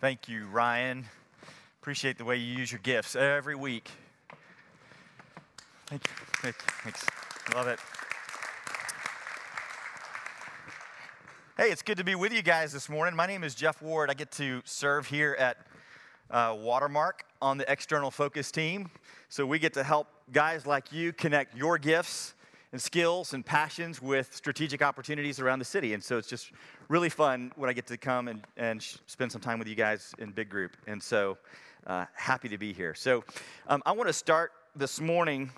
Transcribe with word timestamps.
Thank 0.00 0.30
you, 0.30 0.46
Ryan. 0.46 1.04
Appreciate 1.82 2.16
the 2.16 2.24
way 2.24 2.36
you 2.36 2.56
use 2.56 2.72
your 2.72 2.78
gifts 2.82 3.14
every 3.14 3.54
week. 3.54 3.90
Thank 5.88 6.04
you. 6.04 6.52
Thanks. 6.82 7.04
Love 7.54 7.68
it. 7.68 7.78
Hey, 11.58 11.70
it's 11.70 11.82
good 11.82 11.98
to 11.98 12.04
be 12.04 12.14
with 12.14 12.32
you 12.32 12.40
guys 12.40 12.72
this 12.72 12.88
morning. 12.88 13.14
My 13.14 13.26
name 13.26 13.44
is 13.44 13.54
Jeff 13.54 13.82
Ward. 13.82 14.08
I 14.08 14.14
get 14.14 14.30
to 14.32 14.62
serve 14.64 15.06
here 15.06 15.36
at 15.38 15.58
uh, 16.30 16.56
Watermark 16.58 17.24
on 17.42 17.58
the 17.58 17.70
external 17.70 18.10
focus 18.10 18.50
team. 18.50 18.90
So 19.28 19.44
we 19.44 19.58
get 19.58 19.74
to 19.74 19.82
help 19.82 20.06
guys 20.32 20.64
like 20.64 20.92
you 20.92 21.12
connect 21.12 21.54
your 21.54 21.76
gifts 21.76 22.32
and 22.72 22.80
skills 22.80 23.34
and 23.34 23.44
passions 23.44 24.00
with 24.00 24.34
strategic 24.34 24.82
opportunities 24.82 25.40
around 25.40 25.58
the 25.58 25.64
city. 25.64 25.94
And 25.94 26.02
so 26.02 26.18
it's 26.18 26.28
just 26.28 26.52
really 26.88 27.08
fun 27.08 27.52
when 27.56 27.68
I 27.68 27.72
get 27.72 27.86
to 27.88 27.96
come 27.96 28.28
and, 28.28 28.46
and 28.56 28.82
spend 29.06 29.32
some 29.32 29.40
time 29.40 29.58
with 29.58 29.66
you 29.66 29.74
guys 29.74 30.14
in 30.18 30.30
big 30.30 30.48
group. 30.48 30.76
And 30.86 31.02
so 31.02 31.36
uh, 31.86 32.04
happy 32.14 32.48
to 32.48 32.58
be 32.58 32.72
here. 32.72 32.94
So 32.94 33.24
um, 33.66 33.82
I 33.86 33.92
want 33.92 34.08
to 34.08 34.12
start 34.12 34.52
this 34.76 35.00
morning 35.00 35.50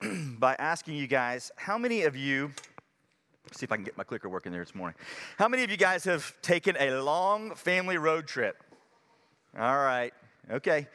by 0.38 0.54
asking 0.58 0.96
you 0.96 1.06
guys 1.06 1.50
how 1.56 1.76
many 1.76 2.04
of 2.04 2.16
you, 2.16 2.50
see 3.52 3.64
if 3.64 3.72
I 3.72 3.76
can 3.76 3.84
get 3.84 3.98
my 3.98 4.04
clicker 4.04 4.28
working 4.30 4.52
there 4.52 4.62
this 4.62 4.74
morning. 4.74 4.96
How 5.36 5.48
many 5.48 5.64
of 5.64 5.70
you 5.70 5.76
guys 5.76 6.04
have 6.04 6.34
taken 6.40 6.76
a 6.78 7.02
long 7.02 7.54
family 7.54 7.98
road 7.98 8.26
trip? 8.26 8.62
All 9.58 9.76
right, 9.76 10.14
okay. 10.50 10.88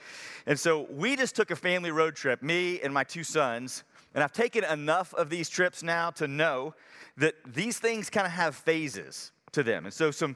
And 0.48 0.60
so 0.60 0.88
we 0.92 1.16
just 1.16 1.36
took 1.36 1.52
a 1.52 1.56
family 1.56 1.92
road 1.92 2.16
trip, 2.16 2.42
me 2.42 2.82
and 2.82 2.92
my 2.92 3.04
two 3.04 3.24
sons, 3.24 3.84
and 4.14 4.24
I've 4.24 4.34
taken 4.34 4.64
enough 4.64 5.14
of 5.14 5.30
these 5.30 5.50
trips 5.50 5.84
now 5.84 6.10
to 6.12 6.28
know 6.28 6.74
that 7.18 7.36
these 7.46 7.80
things 7.80 8.10
kind 8.10 8.26
of 8.26 8.34
have 8.34 8.56
phases 8.56 9.32
to 9.52 9.64
them. 9.64 9.86
And 9.86 9.94
so, 9.94 10.12
some 10.12 10.36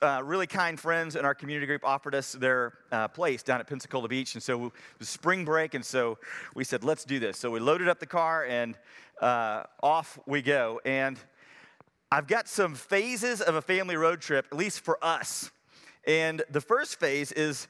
uh, 0.00 0.22
really 0.24 0.46
kind 0.46 0.78
friends 0.78 1.16
in 1.16 1.24
our 1.24 1.34
community 1.34 1.66
group 1.66 1.84
offered 1.84 2.14
us 2.14 2.32
their 2.32 2.74
uh, 2.92 3.08
place 3.08 3.42
down 3.42 3.60
at 3.60 3.66
Pensacola 3.66 4.08
Beach. 4.08 4.34
And 4.34 4.42
so, 4.42 4.66
it 4.66 4.72
was 4.98 5.08
spring 5.08 5.44
break, 5.44 5.74
and 5.74 5.84
so 5.84 6.18
we 6.54 6.64
said, 6.64 6.84
let's 6.84 7.04
do 7.04 7.18
this. 7.18 7.38
So, 7.38 7.50
we 7.50 7.60
loaded 7.60 7.88
up 7.88 8.00
the 8.00 8.06
car, 8.06 8.44
and 8.44 8.76
uh, 9.20 9.64
off 9.82 10.18
we 10.26 10.42
go. 10.42 10.80
And 10.84 11.18
I've 12.10 12.26
got 12.26 12.48
some 12.48 12.74
phases 12.74 13.40
of 13.40 13.54
a 13.54 13.62
family 13.62 13.96
road 13.96 14.20
trip, 14.20 14.46
at 14.50 14.56
least 14.56 14.80
for 14.80 15.02
us. 15.02 15.50
And 16.06 16.42
the 16.50 16.60
first 16.60 17.00
phase 17.00 17.32
is 17.32 17.66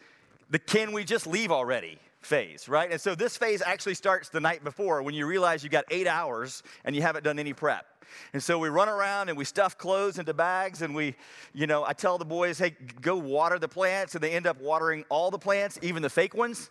the 0.51 0.59
can 0.59 0.93
we 0.93 1.05
just 1.05 1.27
leave 1.27 1.51
already? 1.51 1.99
Phase, 2.25 2.69
right? 2.69 2.91
And 2.91 3.01
so 3.01 3.15
this 3.15 3.37
phase 3.37 3.63
actually 3.63 3.95
starts 3.95 4.29
the 4.29 4.41
night 4.41 4.65
before 4.65 5.03
when 5.03 5.15
you 5.15 5.27
realize 5.27 5.63
you 5.63 5.71
got 5.71 5.85
eight 5.91 6.07
hours 6.07 6.63
and 6.85 6.95
you 6.95 7.03
haven't 7.03 7.25
done 7.25 7.39
any 7.39 7.53
prep. 7.53 7.87
And 8.33 8.43
so 8.43 8.59
we 8.59 8.69
run 8.69 8.89
around 8.89 9.29
and 9.29 9.39
we 9.39 9.45
stuff 9.45 9.79
clothes 9.79 10.19
into 10.19 10.35
bags 10.35 10.83
and 10.83 10.95
we, 10.95 11.17
you 11.53 11.67
know, 11.67 11.85
I 11.85 11.93
tell 11.93 12.19
the 12.19 12.25
boys, 12.25 12.59
hey, 12.59 12.77
go 13.01 13.17
water 13.17 13.59
the 13.59 13.69
plants. 13.69 14.15
And 14.15 14.23
they 14.23 14.33
end 14.33 14.47
up 14.47 14.61
watering 14.61 15.05
all 15.09 15.31
the 15.31 15.39
plants, 15.39 15.79
even 15.83 16.03
the 16.03 16.11
fake 16.11 16.35
ones. 16.35 16.71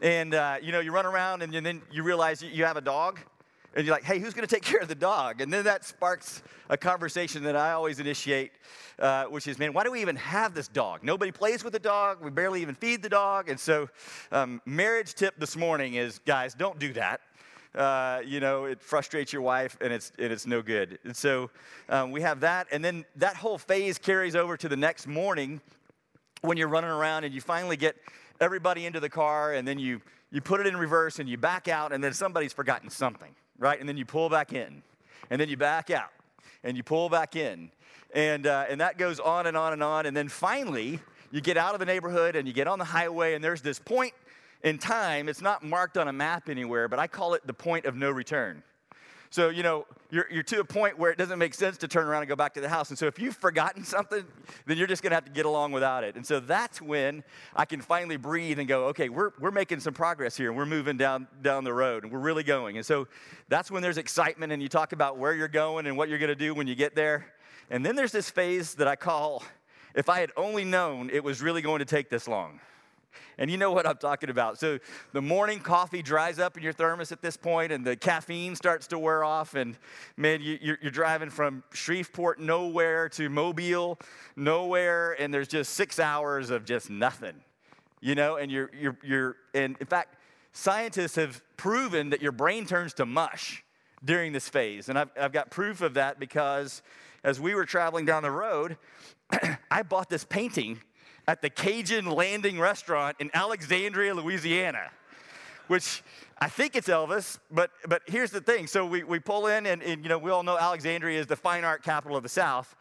And, 0.00 0.34
uh, 0.34 0.56
you 0.62 0.72
know, 0.72 0.80
you 0.80 0.92
run 0.92 1.06
around 1.06 1.42
and 1.42 1.52
then 1.52 1.82
you 1.90 2.02
realize 2.02 2.42
you 2.42 2.64
have 2.64 2.76
a 2.76 2.82
dog 2.82 3.20
and 3.74 3.86
you're 3.86 3.94
like, 3.94 4.04
hey, 4.04 4.18
who's 4.18 4.34
going 4.34 4.46
to 4.46 4.52
take 4.54 4.64
care 4.70 4.80
of 4.80 4.88
the 4.88 4.94
dog? 4.94 5.40
And 5.40 5.52
then 5.52 5.64
that 5.64 5.84
sparks 5.84 6.42
a 6.68 6.76
conversation 6.76 7.42
that 7.44 7.56
I 7.56 7.72
always 7.72 8.00
initiate, 8.00 8.52
uh, 8.98 9.24
which 9.24 9.46
is, 9.46 9.58
man, 9.58 9.72
why 9.72 9.84
do 9.84 9.90
we 9.90 10.00
even 10.00 10.16
have 10.16 10.54
this 10.54 10.68
dog? 10.68 11.02
Nobody 11.02 11.32
plays 11.32 11.64
with 11.64 11.72
the 11.72 11.78
dog. 11.78 12.22
We 12.22 12.30
barely 12.30 12.62
even 12.62 12.74
feed 12.74 13.02
the 13.02 13.08
dog. 13.08 13.48
And 13.48 13.58
so, 13.58 13.88
um, 14.32 14.60
marriage 14.66 15.14
tip 15.14 15.34
this 15.38 15.56
morning 15.56 15.94
is, 15.94 16.18
guys, 16.20 16.54
don't 16.54 16.78
do 16.78 16.92
that. 16.94 17.20
Uh, 17.74 18.20
you 18.26 18.40
know, 18.40 18.64
it 18.64 18.82
frustrates 18.82 19.32
your 19.32 19.42
wife 19.42 19.78
and 19.80 19.92
it's, 19.92 20.10
and 20.18 20.32
it's 20.32 20.44
no 20.44 20.60
good. 20.60 20.98
And 21.04 21.14
so 21.14 21.50
um, 21.88 22.10
we 22.10 22.20
have 22.20 22.40
that. 22.40 22.66
And 22.72 22.84
then 22.84 23.04
that 23.16 23.36
whole 23.36 23.58
phase 23.58 23.96
carries 23.96 24.34
over 24.34 24.56
to 24.56 24.68
the 24.68 24.76
next 24.76 25.06
morning 25.06 25.60
when 26.40 26.56
you're 26.56 26.68
running 26.68 26.90
around 26.90 27.22
and 27.22 27.32
you 27.32 27.40
finally 27.40 27.76
get 27.76 27.94
everybody 28.40 28.86
into 28.86 28.98
the 28.98 29.08
car 29.08 29.52
and 29.52 29.68
then 29.68 29.78
you, 29.78 30.00
you 30.32 30.40
put 30.40 30.58
it 30.58 30.66
in 30.66 30.76
reverse 30.76 31.20
and 31.20 31.28
you 31.28 31.36
back 31.36 31.68
out 31.68 31.92
and 31.92 32.02
then 32.02 32.12
somebody's 32.12 32.52
forgotten 32.52 32.90
something 32.90 33.36
right? 33.60 33.78
And 33.78 33.88
then 33.88 33.96
you 33.96 34.04
pull 34.04 34.28
back 34.28 34.52
in, 34.52 34.82
and 35.30 35.40
then 35.40 35.48
you 35.48 35.56
back 35.56 35.90
out, 35.90 36.10
and 36.64 36.76
you 36.76 36.82
pull 36.82 37.08
back 37.08 37.36
in. 37.36 37.70
And, 38.12 38.48
uh, 38.48 38.64
and 38.68 38.80
that 38.80 38.98
goes 38.98 39.20
on 39.20 39.46
and 39.46 39.56
on 39.56 39.72
and 39.72 39.84
on. 39.84 40.06
And 40.06 40.16
then 40.16 40.28
finally, 40.28 40.98
you 41.30 41.40
get 41.40 41.56
out 41.56 41.74
of 41.74 41.78
the 41.78 41.86
neighborhood 41.86 42.34
and 42.34 42.48
you 42.48 42.52
get 42.52 42.66
on 42.66 42.80
the 42.80 42.84
highway, 42.84 43.34
and 43.34 43.44
there's 43.44 43.62
this 43.62 43.78
point 43.78 44.14
in 44.64 44.78
time. 44.78 45.28
It's 45.28 45.40
not 45.40 45.62
marked 45.62 45.96
on 45.96 46.08
a 46.08 46.12
map 46.12 46.48
anywhere, 46.48 46.88
but 46.88 46.98
I 46.98 47.06
call 47.06 47.34
it 47.34 47.46
the 47.46 47.54
point 47.54 47.84
of 47.84 47.94
no 47.94 48.10
return. 48.10 48.64
So, 49.32 49.48
you 49.48 49.62
know, 49.62 49.86
you're, 50.10 50.26
you're 50.28 50.42
to 50.42 50.58
a 50.58 50.64
point 50.64 50.98
where 50.98 51.12
it 51.12 51.16
doesn't 51.16 51.38
make 51.38 51.54
sense 51.54 51.78
to 51.78 51.88
turn 51.88 52.08
around 52.08 52.22
and 52.22 52.28
go 52.28 52.34
back 52.34 52.52
to 52.54 52.60
the 52.60 52.68
house. 52.68 52.90
And 52.90 52.98
so, 52.98 53.06
if 53.06 53.16
you've 53.16 53.36
forgotten 53.36 53.84
something, 53.84 54.24
then 54.66 54.76
you're 54.76 54.88
just 54.88 55.04
going 55.04 55.12
to 55.12 55.14
have 55.14 55.24
to 55.24 55.30
get 55.30 55.46
along 55.46 55.70
without 55.70 56.02
it. 56.02 56.16
And 56.16 56.26
so, 56.26 56.40
that's 56.40 56.82
when 56.82 57.22
I 57.54 57.64
can 57.64 57.80
finally 57.80 58.16
breathe 58.16 58.58
and 58.58 58.66
go, 58.66 58.86
okay, 58.86 59.08
we're, 59.08 59.30
we're 59.38 59.52
making 59.52 59.78
some 59.78 59.94
progress 59.94 60.36
here 60.36 60.48
and 60.48 60.56
we're 60.58 60.66
moving 60.66 60.96
down, 60.96 61.28
down 61.42 61.62
the 61.62 61.72
road 61.72 62.02
and 62.02 62.12
we're 62.12 62.18
really 62.18 62.42
going. 62.42 62.76
And 62.76 62.84
so, 62.84 63.06
that's 63.48 63.70
when 63.70 63.82
there's 63.82 63.98
excitement 63.98 64.52
and 64.52 64.60
you 64.60 64.68
talk 64.68 64.92
about 64.92 65.16
where 65.16 65.32
you're 65.32 65.46
going 65.46 65.86
and 65.86 65.96
what 65.96 66.08
you're 66.08 66.18
going 66.18 66.28
to 66.28 66.34
do 66.34 66.52
when 66.52 66.66
you 66.66 66.74
get 66.74 66.96
there. 66.96 67.26
And 67.70 67.86
then 67.86 67.94
there's 67.94 68.12
this 68.12 68.28
phase 68.28 68.74
that 68.74 68.88
I 68.88 68.96
call, 68.96 69.44
if 69.94 70.08
I 70.08 70.18
had 70.18 70.32
only 70.36 70.64
known 70.64 71.08
it 71.08 71.22
was 71.22 71.40
really 71.40 71.62
going 71.62 71.78
to 71.78 71.84
take 71.84 72.10
this 72.10 72.26
long. 72.26 72.58
And 73.38 73.50
you 73.50 73.56
know 73.56 73.72
what 73.72 73.86
I'm 73.86 73.96
talking 73.96 74.30
about. 74.30 74.58
So 74.58 74.78
the 75.12 75.22
morning 75.22 75.60
coffee 75.60 76.02
dries 76.02 76.38
up 76.38 76.56
in 76.56 76.62
your 76.62 76.72
thermos 76.72 77.12
at 77.12 77.22
this 77.22 77.36
point, 77.36 77.72
and 77.72 77.84
the 77.84 77.96
caffeine 77.96 78.54
starts 78.54 78.86
to 78.88 78.98
wear 78.98 79.24
off. 79.24 79.54
And 79.54 79.76
man, 80.16 80.40
you, 80.42 80.76
are 80.84 80.90
driving 80.90 81.30
from 81.30 81.62
Shreveport, 81.72 82.40
nowhere, 82.40 83.08
to 83.10 83.28
Mobile, 83.28 83.98
nowhere, 84.36 85.12
and 85.20 85.32
there's 85.32 85.48
just 85.48 85.74
six 85.74 85.98
hours 85.98 86.50
of 86.50 86.64
just 86.64 86.90
nothing. 86.90 87.34
You 88.00 88.14
know, 88.14 88.36
and 88.36 88.50
you're, 88.50 88.70
you're, 88.78 88.98
you're, 89.02 89.36
and 89.54 89.76
in 89.78 89.86
fact, 89.86 90.16
scientists 90.52 91.16
have 91.16 91.42
proven 91.56 92.10
that 92.10 92.22
your 92.22 92.32
brain 92.32 92.66
turns 92.66 92.94
to 92.94 93.06
mush 93.06 93.62
during 94.04 94.32
this 94.32 94.48
phase. 94.48 94.88
And 94.88 94.98
I've, 94.98 95.10
I've 95.20 95.32
got 95.32 95.50
proof 95.50 95.82
of 95.82 95.94
that 95.94 96.18
because 96.18 96.82
as 97.22 97.40
we 97.40 97.54
were 97.54 97.66
traveling 97.66 98.06
down 98.06 98.22
the 98.22 98.30
road, 98.30 98.78
I 99.70 99.82
bought 99.82 100.08
this 100.08 100.24
painting 100.24 100.80
at 101.30 101.42
the 101.42 101.48
Cajun 101.48 102.06
Landing 102.06 102.58
Restaurant 102.58 103.16
in 103.20 103.30
Alexandria, 103.34 104.12
Louisiana, 104.12 104.90
which 105.68 106.02
I 106.40 106.48
think 106.48 106.74
it's 106.74 106.88
Elvis, 106.88 107.38
but, 107.52 107.70
but 107.86 108.02
here's 108.06 108.32
the 108.32 108.40
thing. 108.40 108.66
So 108.66 108.84
we, 108.84 109.04
we 109.04 109.20
pull 109.20 109.46
in, 109.46 109.66
and, 109.66 109.80
and, 109.80 110.02
you 110.02 110.08
know, 110.08 110.18
we 110.18 110.32
all 110.32 110.42
know 110.42 110.58
Alexandria 110.58 111.20
is 111.20 111.28
the 111.28 111.36
fine 111.36 111.62
art 111.62 111.84
capital 111.84 112.16
of 112.16 112.24
the 112.24 112.28
South. 112.28 112.74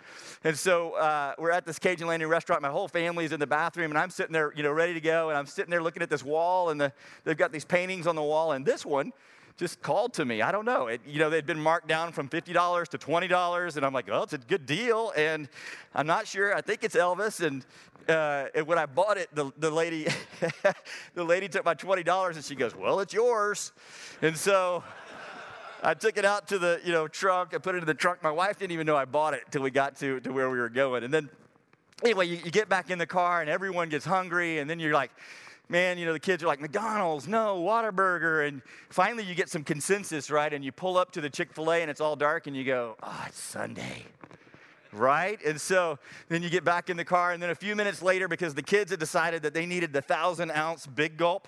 And 0.43 0.57
so 0.57 0.93
uh, 0.93 1.35
we're 1.37 1.51
at 1.51 1.67
this 1.67 1.77
Cajun 1.77 2.07
Landing 2.07 2.27
restaurant. 2.27 2.63
My 2.63 2.69
whole 2.69 2.87
family's 2.87 3.33
in 3.33 3.39
the 3.39 3.45
bathroom, 3.45 3.91
and 3.91 3.99
I'm 3.99 4.09
sitting 4.09 4.33
there, 4.33 4.51
you 4.55 4.63
know, 4.63 4.71
ready 4.71 4.95
to 4.95 5.01
go. 5.01 5.29
And 5.29 5.37
I'm 5.37 5.45
sitting 5.45 5.69
there 5.69 5.83
looking 5.83 6.01
at 6.01 6.09
this 6.09 6.23
wall, 6.23 6.71
and 6.71 6.81
the, 6.81 6.91
they've 7.25 7.37
got 7.37 7.51
these 7.51 7.65
paintings 7.65 8.07
on 8.07 8.15
the 8.15 8.23
wall. 8.23 8.53
And 8.53 8.65
this 8.65 8.83
one 8.83 9.13
just 9.57 9.81
called 9.81 10.13
to 10.13 10.25
me. 10.25 10.41
I 10.41 10.51
don't 10.51 10.65
know. 10.65 10.87
It, 10.87 11.01
you 11.05 11.19
know, 11.19 11.29
they'd 11.29 11.45
been 11.45 11.59
marked 11.59 11.87
down 11.87 12.11
from 12.11 12.29
$50 12.29 12.87
to 12.87 12.97
$20, 12.97 13.75
and 13.75 13.85
I'm 13.85 13.93
like, 13.93 14.07
well, 14.07 14.23
it's 14.23 14.33
a 14.33 14.37
good 14.37 14.65
deal. 14.65 15.11
And 15.15 15.49
I'm 15.93 16.07
not 16.07 16.27
sure. 16.27 16.55
I 16.55 16.61
think 16.61 16.83
it's 16.83 16.95
Elvis. 16.95 17.45
And, 17.45 17.65
uh, 18.07 18.47
and 18.55 18.65
when 18.67 18.77
I 18.77 18.85
bought 18.85 19.17
it, 19.17 19.29
the, 19.33 19.51
the 19.57 19.69
lady, 19.69 20.07
the 21.13 21.23
lady 21.23 21.47
took 21.47 21.65
my 21.65 21.75
$20 21.75 22.35
and 22.35 22.43
she 22.43 22.55
goes, 22.55 22.75
well, 22.75 22.99
it's 22.99 23.13
yours. 23.13 23.71
And 24.21 24.35
so 24.35 24.83
I 25.83 25.93
took 25.93 26.17
it 26.17 26.25
out 26.25 26.47
to 26.49 26.59
the, 26.59 26.81
you 26.83 26.91
know, 26.91 27.07
trunk. 27.07 27.53
I 27.53 27.57
put 27.57 27.75
it 27.75 27.79
in 27.79 27.85
the 27.85 27.93
trunk. 27.93 28.23
My 28.23 28.31
wife 28.31 28.59
didn't 28.59 28.71
even 28.71 28.85
know 28.85 28.95
I 28.95 29.05
bought 29.05 29.33
it 29.33 29.43
until 29.45 29.61
we 29.61 29.71
got 29.71 29.97
to, 29.97 30.19
to 30.21 30.31
where 30.31 30.49
we 30.49 30.57
were 30.57 30.69
going. 30.69 31.03
And 31.03 31.13
then 31.13 31.29
anyway, 32.03 32.27
you, 32.27 32.37
you 32.43 32.51
get 32.51 32.69
back 32.69 32.89
in 32.89 32.97
the 32.97 33.07
car 33.07 33.41
and 33.41 33.49
everyone 33.49 33.89
gets 33.89 34.05
hungry. 34.05 34.59
And 34.59 34.69
then 34.69 34.79
you're 34.79 34.93
like, 34.93 35.11
man, 35.69 35.97
you 35.97 36.05
know, 36.05 36.13
the 36.13 36.19
kids 36.19 36.43
are 36.43 36.47
like, 36.47 36.59
McDonald's, 36.59 37.27
no, 37.27 37.61
Whataburger. 37.61 38.47
And 38.47 38.61
finally 38.89 39.23
you 39.23 39.35
get 39.35 39.49
some 39.49 39.63
consensus, 39.63 40.29
right? 40.29 40.51
And 40.51 40.65
you 40.65 40.71
pull 40.71 40.97
up 40.97 41.11
to 41.11 41.21
the 41.21 41.29
Chick 41.29 41.53
fil 41.53 41.71
A 41.71 41.81
and 41.81 41.89
it's 41.89 42.01
all 42.01 42.15
dark 42.15 42.47
and 42.47 42.57
you 42.57 42.65
go, 42.65 42.97
oh, 43.03 43.25
it's 43.27 43.39
Sunday. 43.39 44.05
Right? 44.91 45.39
And 45.45 45.61
so 45.61 45.99
then 46.29 46.41
you 46.41 46.49
get 46.49 46.63
back 46.63 46.89
in 46.89 46.97
the 46.97 47.05
car, 47.05 47.31
and 47.31 47.43
then 47.43 47.51
a 47.51 47.55
few 47.55 47.75
minutes 47.75 48.01
later, 48.01 48.27
because 48.27 48.55
the 48.55 48.63
kids 48.63 48.89
had 48.89 48.99
decided 48.99 49.43
that 49.43 49.53
they 49.53 49.67
needed 49.67 49.93
the 49.93 50.01
thousand 50.01 50.49
ounce 50.49 50.87
big 50.87 51.15
gulp, 51.15 51.47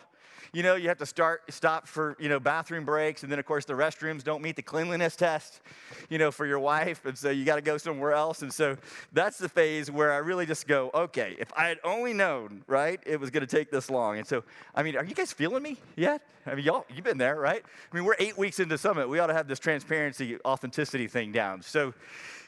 you 0.53 0.63
know, 0.63 0.75
you 0.75 0.89
have 0.89 0.97
to 0.97 1.05
start, 1.05 1.43
stop 1.49 1.87
for, 1.87 2.17
you 2.19 2.27
know, 2.27 2.39
bathroom 2.39 2.83
breaks. 2.83 3.23
And 3.23 3.31
then, 3.31 3.39
of 3.39 3.45
course, 3.45 3.63
the 3.63 3.73
restrooms 3.73 4.21
don't 4.21 4.41
meet 4.41 4.57
the 4.57 4.61
cleanliness 4.61 5.15
test, 5.15 5.61
you 6.09 6.17
know, 6.17 6.29
for 6.29 6.45
your 6.45 6.59
wife. 6.59 7.05
And 7.05 7.17
so 7.17 7.29
you 7.29 7.45
got 7.45 7.55
to 7.55 7.61
go 7.61 7.77
somewhere 7.77 8.11
else. 8.11 8.41
And 8.41 8.51
so 8.51 8.75
that's 9.13 9.37
the 9.37 9.47
phase 9.47 9.89
where 9.89 10.11
I 10.11 10.17
really 10.17 10.45
just 10.45 10.67
go, 10.67 10.91
okay, 10.93 11.37
if 11.39 11.51
I 11.55 11.67
had 11.67 11.79
only 11.85 12.11
known, 12.11 12.63
right, 12.67 12.99
it 13.05 13.17
was 13.17 13.29
going 13.29 13.47
to 13.47 13.55
take 13.55 13.71
this 13.71 13.89
long. 13.89 14.17
And 14.17 14.27
so, 14.27 14.43
I 14.75 14.83
mean, 14.83 14.97
are 14.97 15.05
you 15.05 15.15
guys 15.15 15.31
feeling 15.31 15.63
me 15.63 15.77
yet? 15.95 16.21
I 16.45 16.55
mean, 16.55 16.65
y'all, 16.65 16.85
you've 16.93 17.05
been 17.05 17.17
there, 17.17 17.39
right? 17.39 17.63
I 17.91 17.95
mean, 17.95 18.03
we're 18.03 18.15
eight 18.19 18.37
weeks 18.37 18.59
into 18.59 18.77
Summit. 18.77 19.07
We 19.07 19.19
ought 19.19 19.27
to 19.27 19.33
have 19.33 19.47
this 19.47 19.59
transparency, 19.59 20.37
authenticity 20.43 21.07
thing 21.07 21.31
down. 21.31 21.61
So, 21.61 21.93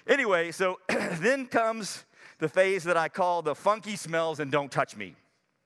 anyway, 0.07 0.51
so 0.51 0.79
then 0.89 1.45
comes 1.45 2.03
the 2.39 2.49
phase 2.49 2.83
that 2.83 2.97
I 2.97 3.07
call 3.07 3.41
the 3.41 3.56
funky 3.56 3.95
smells 3.95 4.41
and 4.41 4.51
don't 4.51 4.69
touch 4.69 4.97
me 4.97 5.15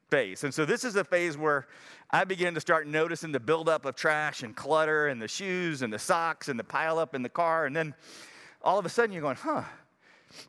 phase. 0.10 0.44
And 0.44 0.54
so 0.54 0.66
this 0.66 0.84
is 0.84 0.96
a 0.96 1.04
phase 1.04 1.38
where 1.38 1.68
I 2.10 2.24
began 2.24 2.54
to 2.54 2.62
start 2.62 2.88
noticing 2.88 3.34
the 3.34 3.40
buildup 3.40 3.86
of 3.86 3.96
trash 3.96 4.42
and 4.42 4.56
clutter 4.56 5.08
and 5.08 5.22
the 5.22 5.28
shoes 5.28 5.82
and 5.82 5.92
the 5.92 6.00
socks 6.00 6.48
and 6.48 6.58
the 6.58 6.64
pile 6.64 7.00
up 7.00 7.14
in 7.14 7.22
the 7.22 7.30
car. 7.30 7.66
And 7.66 7.76
then 7.76 7.94
all 8.62 8.80
of 8.80 8.86
a 8.86 8.90
sudden 8.90 9.12
you're 9.12 9.22
going, 9.22 9.36
huh, 9.36 9.64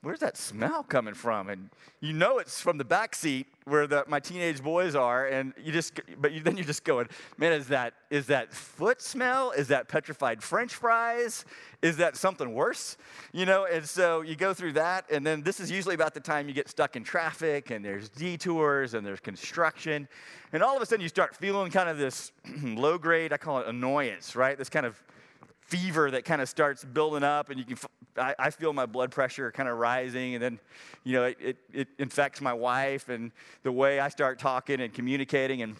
where's 0.03 0.21
that 0.21 0.37
smell 0.37 0.83
coming 0.83 1.15
from? 1.15 1.49
And 1.49 1.71
you 2.01 2.13
know 2.13 2.39
it's 2.39 2.61
from 2.61 2.79
the 2.79 2.85
back 2.85 3.15
seat 3.15 3.47
where 3.65 3.87
the, 3.87 4.05
my 4.09 4.21
teenage 4.21 4.63
boys 4.63 4.95
are, 4.95 5.27
and 5.27 5.53
you 5.63 5.73
just, 5.73 6.01
but 6.19 6.33
you, 6.33 6.41
then 6.41 6.57
you're 6.57 6.67
just 6.67 6.85
going, 6.85 7.09
man, 7.37 7.53
is 7.53 7.69
that 7.69 7.95
is 8.11 8.27
that 8.27 8.53
foot 8.53 9.03
smell? 9.03 9.51
Is 9.51 9.69
that 9.69 9.89
petrified 9.89 10.43
French 10.43 10.75
fries? 10.75 11.45
Is 11.83 11.99
that 11.99 12.17
something 12.17 12.55
worse? 12.55 12.97
You 13.33 13.47
know, 13.47 13.67
and 13.67 13.87
so 13.87 14.23
you 14.23 14.35
go 14.35 14.55
through 14.55 14.73
that, 14.75 15.05
and 15.11 15.27
then 15.27 15.43
this 15.43 15.61
is 15.61 15.71
usually 15.71 15.95
about 15.95 16.15
the 16.15 16.21
time 16.21 16.49
you 16.49 16.55
get 16.55 16.69
stuck 16.69 16.97
in 16.97 17.05
traffic, 17.05 17.71
and 17.71 17.85
there's 17.85 18.09
detours, 18.09 18.95
and 18.95 19.07
there's 19.07 19.21
construction, 19.21 20.09
and 20.53 20.63
all 20.63 20.77
of 20.77 20.83
a 20.83 20.87
sudden 20.87 21.03
you 21.03 21.09
start 21.09 21.37
feeling 21.37 21.71
kind 21.71 21.89
of 21.89 21.99
this 21.99 22.33
low 22.63 22.97
grade, 22.97 23.33
I 23.33 23.37
call 23.37 23.59
it 23.61 23.67
annoyance, 23.67 24.35
right? 24.35 24.57
This 24.57 24.71
kind 24.71 24.87
of 24.87 25.03
fever 25.69 26.11
that 26.11 26.25
kind 26.25 26.43
of 26.43 26.49
starts 26.49 26.85
building 26.85 27.23
up 27.23 27.50
and 27.50 27.59
you 27.59 27.65
can 27.65 27.76
I, 28.17 28.35
I 28.38 28.50
feel 28.50 28.73
my 28.73 28.87
blood 28.87 29.11
pressure 29.11 29.53
kind 29.53 29.69
of 29.69 29.76
rising 29.76 30.35
and 30.35 30.43
then 30.43 30.59
you 31.05 31.12
know 31.12 31.25
it, 31.25 31.37
it, 31.41 31.56
it, 31.73 31.88
infects 31.99 32.41
my 32.41 32.55
wife 32.55 33.11
and 33.11 33.31
the 33.62 33.70
way 33.70 34.00
i 34.00 34.09
start 34.09 34.38
talking 34.38 34.81
and 34.81 34.94
communicating 34.94 35.61
and 35.61 35.76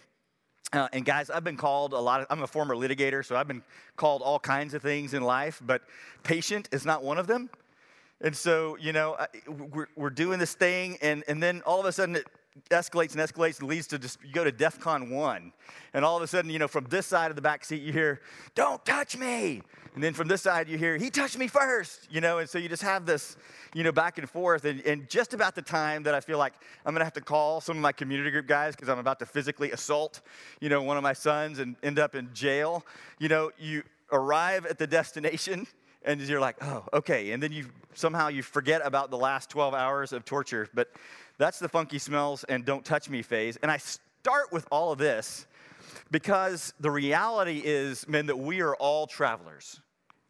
uh, 0.75 0.89
and 0.93 1.07
guys 1.07 1.31
i've 1.31 1.43
been 1.43 1.57
called 1.57 1.95
a 1.95 1.99
lot 1.99 2.21
of 2.21 2.27
i'm 2.29 2.43
a 2.43 2.47
former 2.47 2.75
litigator 2.75 3.25
so 3.25 3.35
i've 3.35 3.49
been 3.49 3.63
called 3.97 4.21
all 4.21 4.39
kinds 4.39 4.75
of 4.75 4.83
things 4.83 5.15
in 5.15 5.23
life 5.23 5.63
but 5.65 5.83
patient 6.23 6.69
is 6.73 6.85
not 6.85 7.03
one 7.03 7.19
of 7.19 7.27
them. 7.27 7.49
And 8.21 8.37
so 8.37 8.77
you 8.79 8.93
know 8.93 9.17
we're, 9.47 9.89
we're 9.97 10.11
doing 10.11 10.39
this 10.39 10.55
thing 10.55 10.99
and, 11.01 11.25
and 11.29 11.43
then 11.43 11.63
all 11.65 11.81
of 11.81 11.87
a 11.87 11.93
sudden 11.93 12.17
it, 12.17 12.27
escalates 12.71 13.13
and 13.13 13.21
escalates 13.21 13.61
and 13.61 13.69
leads 13.69 13.87
to 13.89 13.99
just 13.99 14.19
you 14.25 14.33
go 14.33 14.45
to 14.45 14.53
DEFCON 14.53 15.11
one, 15.11 15.53
and 15.95 16.05
all 16.05 16.17
of 16.17 16.23
a 16.23 16.27
sudden, 16.27 16.51
you 16.51 16.59
know, 16.59 16.69
from 16.69 16.85
this 16.87 17.07
side 17.07 17.31
of 17.31 17.37
the 17.37 17.43
back 17.43 17.65
seat 17.65 17.83
you 17.83 17.93
hear, 17.93 18.21
"Don't 18.55 18.85
touch 18.85 19.17
me," 19.17 19.63
and 19.95 20.03
then 20.03 20.15
from 20.15 20.29
this 20.29 20.43
side 20.43 20.69
you 20.69 20.79
hear, 20.79 20.97
"He 20.97 21.11
touched 21.11 21.39
me 21.39 21.49
first," 21.49 22.09
you 22.11 22.21
know, 22.21 22.39
and 22.39 22.49
so 22.49 22.59
you 22.59 22.69
just 22.69 22.83
have 22.83 23.07
this, 23.07 23.37
you 23.75 23.85
know, 23.85 23.93
back 23.93 24.19
and 24.19 24.29
forth, 24.29 24.65
and, 24.65 24.81
and 24.83 25.09
just 25.09 25.35
about 25.35 25.55
the 25.55 25.63
time 25.63 26.03
that 26.05 26.15
I 26.15 26.21
feel 26.21 26.39
like 26.39 26.55
I'm 26.85 26.95
gonna 26.95 27.05
have 27.05 27.15
to 27.15 27.21
call 27.21 27.61
some 27.61 27.77
of 27.77 27.83
my 27.83 27.93
community 27.93 28.31
group 28.31 28.47
guys 28.47 28.75
because 28.77 28.89
I'm 28.89 28.99
about 28.99 29.19
to 29.21 29.27
physically 29.27 29.73
assault, 29.73 30.21
you 30.61 30.69
know, 30.69 30.83
one 30.83 30.97
of 30.97 31.03
my 31.03 31.13
sons 31.13 31.59
and 31.59 31.77
end 31.83 31.99
up 31.99 32.15
in 32.15 32.33
jail, 32.35 32.85
you 33.19 33.29
know, 33.29 33.51
you 33.59 33.83
arrive 34.11 34.67
at 34.67 34.79
the 34.79 34.87
destination 34.87 35.67
and 36.09 36.21
you're 36.23 36.41
like, 36.41 36.57
oh, 36.63 36.85
okay. 36.93 37.33
And 37.33 37.43
then 37.43 37.53
you 37.53 37.67
somehow 37.95 38.29
you 38.29 38.43
forget 38.43 38.81
about 38.85 39.11
the 39.11 39.19
last 39.19 39.51
12 39.51 39.75
hours 39.75 40.13
of 40.13 40.25
torture. 40.25 40.67
But 40.73 40.89
that's 41.37 41.59
the 41.59 41.69
funky 41.69 41.99
smells 41.99 42.45
and 42.45 42.65
don't 42.65 42.85
touch 42.85 43.11
me 43.11 43.23
phase. 43.23 43.59
And 43.63 43.71
I 43.71 43.77
start 43.77 44.51
with 44.51 44.67
all 44.73 44.91
of 44.91 44.99
this 44.99 45.47
because 46.11 46.73
the 46.81 46.91
reality 46.91 47.61
is, 47.63 48.09
men, 48.09 48.27
that 48.27 48.39
we 48.39 48.61
are 48.63 48.75
all 48.77 49.07
travelers 49.07 49.81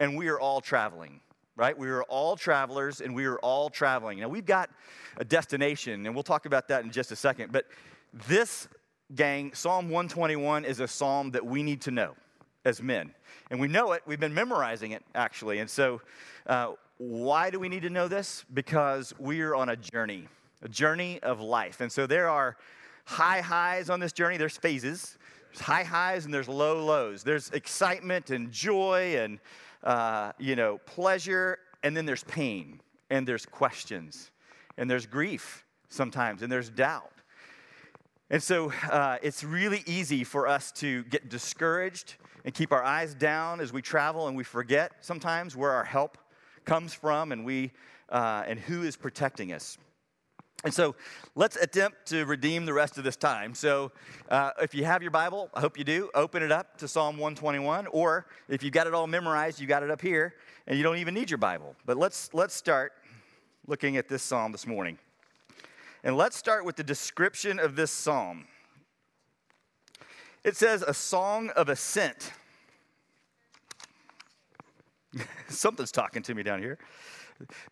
and 0.00 0.16
we 0.16 0.28
are 0.28 0.40
all 0.40 0.60
traveling, 0.60 1.20
right? 1.56 1.78
We 1.78 1.88
are 1.88 2.02
all 2.04 2.36
travelers 2.36 3.00
and 3.00 3.14
we 3.14 3.26
are 3.26 3.38
all 3.38 3.70
traveling. 3.70 4.18
Now, 4.20 4.28
we've 4.28 4.46
got 4.46 4.70
a 5.16 5.24
destination, 5.24 6.06
and 6.06 6.14
we'll 6.14 6.24
talk 6.24 6.46
about 6.46 6.68
that 6.68 6.84
in 6.84 6.90
just 6.90 7.12
a 7.12 7.16
second. 7.16 7.52
But 7.52 7.66
this, 8.26 8.68
gang, 9.14 9.52
Psalm 9.54 9.86
121 9.86 10.64
is 10.64 10.80
a 10.80 10.88
psalm 10.88 11.30
that 11.32 11.44
we 11.44 11.62
need 11.62 11.80
to 11.82 11.90
know 11.90 12.14
as 12.64 12.82
men. 12.82 13.14
And 13.50 13.60
we 13.60 13.68
know 13.68 13.92
it, 13.92 14.02
we've 14.06 14.20
been 14.20 14.34
memorizing 14.34 14.92
it 14.92 15.02
actually. 15.14 15.58
And 15.58 15.68
so, 15.70 16.00
uh, 16.46 16.72
why 16.98 17.50
do 17.50 17.60
we 17.60 17.68
need 17.68 17.82
to 17.82 17.90
know 17.90 18.08
this? 18.08 18.44
Because 18.52 19.14
we 19.18 19.40
are 19.42 19.54
on 19.54 19.68
a 19.68 19.76
journey 19.76 20.26
a 20.62 20.68
journey 20.68 21.20
of 21.22 21.40
life. 21.40 21.80
And 21.80 21.90
so 21.90 22.06
there 22.06 22.28
are 22.28 22.56
high 23.04 23.40
highs 23.40 23.90
on 23.90 24.00
this 24.00 24.12
journey, 24.12 24.36
there's 24.36 24.56
phases. 24.56 25.18
There's 25.50 25.60
high 25.60 25.84
highs 25.84 26.24
and 26.24 26.34
there's 26.34 26.48
low 26.48 26.84
lows. 26.84 27.22
There's 27.22 27.50
excitement 27.50 28.30
and 28.30 28.50
joy 28.50 29.16
and, 29.18 29.38
uh, 29.82 30.32
you 30.38 30.56
know, 30.56 30.78
pleasure, 30.78 31.58
and 31.82 31.96
then 31.96 32.04
there's 32.04 32.24
pain, 32.24 32.80
and 33.08 33.26
there's 33.26 33.46
questions, 33.46 34.30
and 34.76 34.90
there's 34.90 35.06
grief 35.06 35.64
sometimes, 35.88 36.42
and 36.42 36.52
there's 36.52 36.68
doubt. 36.68 37.12
And 38.30 38.42
so 38.42 38.70
uh, 38.90 39.16
it's 39.22 39.42
really 39.42 39.82
easy 39.86 40.22
for 40.22 40.46
us 40.46 40.70
to 40.72 41.02
get 41.04 41.30
discouraged 41.30 42.16
and 42.44 42.52
keep 42.52 42.72
our 42.72 42.82
eyes 42.82 43.14
down 43.14 43.60
as 43.60 43.72
we 43.72 43.80
travel, 43.80 44.28
and 44.28 44.36
we 44.36 44.44
forget 44.44 44.92
sometimes 45.00 45.56
where 45.56 45.70
our 45.70 45.84
help 45.84 46.18
comes 46.64 46.92
from 46.92 47.32
and, 47.32 47.44
we, 47.44 47.72
uh, 48.10 48.44
and 48.46 48.58
who 48.58 48.82
is 48.82 48.96
protecting 48.96 49.52
us. 49.52 49.78
And 50.64 50.74
so 50.74 50.96
let's 51.36 51.56
attempt 51.56 52.06
to 52.06 52.24
redeem 52.24 52.66
the 52.66 52.72
rest 52.72 52.98
of 52.98 53.04
this 53.04 53.16
time. 53.16 53.54
So 53.54 53.92
uh, 54.28 54.50
if 54.60 54.74
you 54.74 54.84
have 54.84 55.02
your 55.02 55.12
Bible, 55.12 55.48
I 55.54 55.60
hope 55.60 55.78
you 55.78 55.84
do, 55.84 56.10
open 56.14 56.42
it 56.42 56.50
up 56.50 56.76
to 56.78 56.88
Psalm 56.88 57.16
121. 57.16 57.86
Or 57.86 58.26
if 58.48 58.62
you've 58.62 58.72
got 58.72 58.86
it 58.86 58.92
all 58.92 59.06
memorized, 59.06 59.60
you 59.60 59.66
got 59.66 59.82
it 59.82 59.90
up 59.90 60.02
here, 60.02 60.34
and 60.66 60.76
you 60.76 60.82
don't 60.82 60.98
even 60.98 61.14
need 61.14 61.30
your 61.30 61.38
Bible. 61.38 61.76
But 61.86 61.96
let's, 61.96 62.34
let's 62.34 62.54
start 62.54 62.92
looking 63.66 63.96
at 63.96 64.08
this 64.08 64.22
psalm 64.22 64.50
this 64.50 64.66
morning. 64.66 64.98
And 66.04 66.16
let's 66.16 66.36
start 66.36 66.64
with 66.64 66.76
the 66.76 66.84
description 66.84 67.58
of 67.58 67.76
this 67.76 67.90
psalm. 67.90 68.46
It 70.44 70.56
says, 70.56 70.82
a 70.82 70.94
song 70.94 71.50
of 71.50 71.68
ascent. 71.68 72.32
Something's 75.48 75.92
talking 75.92 76.22
to 76.22 76.34
me 76.34 76.42
down 76.42 76.60
here. 76.60 76.78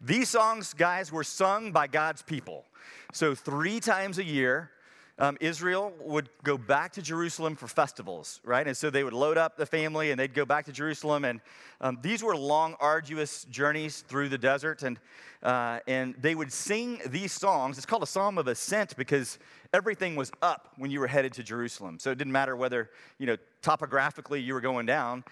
These 0.01 0.29
songs, 0.29 0.75
guys, 0.75 1.11
were 1.11 1.25
sung 1.25 1.73
by 1.73 1.87
God's 1.87 2.23
people. 2.23 2.65
So, 3.13 3.35
three 3.35 3.81
times 3.81 4.19
a 4.19 4.25
year, 4.25 4.71
um, 5.19 5.39
Israel 5.41 5.93
would 6.01 6.29
go 6.43 6.59
back 6.59 6.93
to 6.93 7.03
Jerusalem 7.03 7.57
for 7.57 7.67
festivals, 7.67 8.41
right? 8.45 8.67
And 8.67 8.77
so 8.77 8.91
they 8.91 9.03
would 9.03 9.15
load 9.15 9.39
up 9.39 9.57
the 9.57 9.65
family 9.65 10.11
and 10.11 10.21
they'd 10.21 10.35
go 10.35 10.45
back 10.45 10.67
to 10.67 10.73
Jerusalem. 10.73 11.25
And 11.25 11.41
um, 11.81 11.99
these 12.03 12.23
were 12.23 12.37
long, 12.37 12.77
arduous 12.81 13.45
journeys 13.45 14.03
through 14.03 14.29
the 14.29 14.37
desert. 14.37 14.83
And, 14.83 14.99
uh, 15.43 15.81
and 15.87 16.15
they 16.21 16.35
would 16.35 16.53
sing 16.53 17.01
these 17.07 17.33
songs. 17.33 17.79
It's 17.79 17.87
called 17.87 18.03
a 18.03 18.07
psalm 18.07 18.37
of 18.37 18.47
ascent 18.47 18.95
because 18.97 19.39
everything 19.73 20.17
was 20.17 20.31
up 20.43 20.73
when 20.77 20.91
you 20.91 21.01
were 21.01 21.07
headed 21.07 21.33
to 21.35 21.43
Jerusalem. 21.43 21.99
So 21.99 22.11
it 22.11 22.19
didn't 22.19 22.33
matter 22.33 22.55
whether, 22.55 22.91
you 23.19 23.27
know, 23.27 23.37
topographically 23.63 24.41
you 24.41 24.53
were 24.53 24.61
going 24.61 24.85
down. 24.85 25.25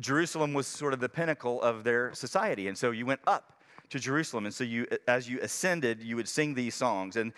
Jerusalem 0.00 0.54
was 0.54 0.66
sort 0.66 0.92
of 0.92 0.98
the 0.98 1.08
pinnacle 1.08 1.62
of 1.62 1.84
their 1.84 2.12
society. 2.14 2.66
And 2.66 2.76
so 2.76 2.90
you 2.90 3.06
went 3.06 3.20
up 3.28 3.60
to 3.90 4.00
Jerusalem. 4.00 4.46
And 4.46 4.54
so 4.54 4.64
you, 4.64 4.86
as 5.06 5.28
you 5.28 5.38
ascended, 5.40 6.02
you 6.02 6.16
would 6.16 6.28
sing 6.28 6.54
these 6.54 6.74
songs. 6.74 7.16
And 7.16 7.32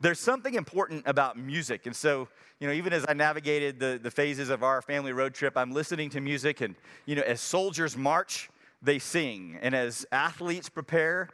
there's 0.00 0.18
something 0.18 0.54
important 0.54 1.02
about 1.06 1.38
music. 1.38 1.86
And 1.86 1.94
so, 1.94 2.28
you 2.58 2.66
know, 2.66 2.72
even 2.72 2.92
as 2.92 3.04
I 3.06 3.12
navigated 3.12 3.78
the, 3.78 4.00
the 4.02 4.10
phases 4.10 4.48
of 4.48 4.62
our 4.62 4.80
family 4.80 5.12
road 5.12 5.34
trip, 5.34 5.56
I'm 5.56 5.72
listening 5.72 6.08
to 6.10 6.20
music. 6.20 6.62
And, 6.62 6.74
you 7.04 7.14
know, 7.14 7.22
as 7.22 7.40
soldiers 7.40 7.96
march, 7.96 8.48
they 8.82 8.98
sing. 8.98 9.58
And 9.60 9.74
as 9.74 10.06
athletes 10.10 10.70
prepare, 10.70 11.28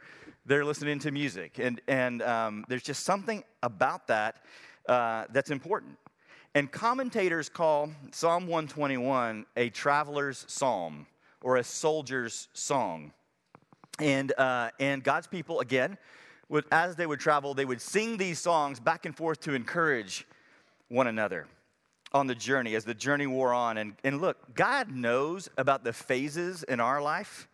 they're 0.45 0.65
listening 0.65 0.99
to 0.99 1.11
music. 1.11 1.59
And, 1.59 1.81
and 1.87 2.21
um, 2.21 2.65
there's 2.67 2.83
just 2.83 3.03
something 3.03 3.43
about 3.63 4.07
that 4.07 4.43
uh, 4.87 5.25
that's 5.31 5.49
important. 5.49 5.97
And 6.53 6.71
commentators 6.71 7.49
call 7.49 7.91
Psalm 8.11 8.47
121 8.47 9.45
a 9.55 9.69
traveler's 9.69 10.45
psalm 10.47 11.05
or 11.41 11.57
a 11.57 11.63
soldier's 11.63 12.47
song. 12.53 13.13
And, 13.99 14.31
uh, 14.37 14.71
and 14.79 15.03
God's 15.03 15.27
people, 15.27 15.59
again, 15.59 15.97
would, 16.49 16.65
as 16.71 16.95
they 16.95 17.05
would 17.05 17.19
travel, 17.19 17.53
they 17.53 17.65
would 17.65 17.81
sing 17.81 18.17
these 18.17 18.39
songs 18.39 18.79
back 18.79 19.05
and 19.05 19.15
forth 19.15 19.39
to 19.41 19.53
encourage 19.53 20.25
one 20.87 21.07
another 21.07 21.47
on 22.13 22.27
the 22.27 22.35
journey 22.35 22.75
as 22.75 22.85
the 22.85 22.93
journey 22.93 23.27
wore 23.27 23.53
on. 23.53 23.77
And, 23.77 23.93
and 24.03 24.21
look, 24.21 24.55
God 24.55 24.91
knows 24.91 25.49
about 25.57 25.83
the 25.83 25.93
phases 25.93 26.63
in 26.63 26.79
our 26.79 27.01
life 27.01 27.47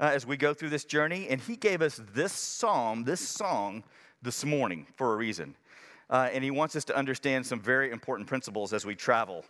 uh, 0.00 0.10
as 0.12 0.26
we 0.26 0.36
go 0.36 0.54
through 0.54 0.70
this 0.70 0.84
journey. 0.84 1.28
And 1.28 1.40
He 1.40 1.56
gave 1.56 1.82
us 1.82 2.00
this 2.14 2.32
psalm, 2.32 3.04
this 3.04 3.20
song, 3.20 3.84
this 4.22 4.44
morning 4.44 4.86
for 4.96 5.12
a 5.12 5.16
reason. 5.16 5.54
Uh, 6.08 6.30
and 6.32 6.42
He 6.42 6.50
wants 6.50 6.74
us 6.74 6.84
to 6.86 6.96
understand 6.96 7.46
some 7.46 7.60
very 7.60 7.90
important 7.90 8.28
principles 8.28 8.72
as 8.72 8.86
we 8.86 8.94
travel. 8.94 9.44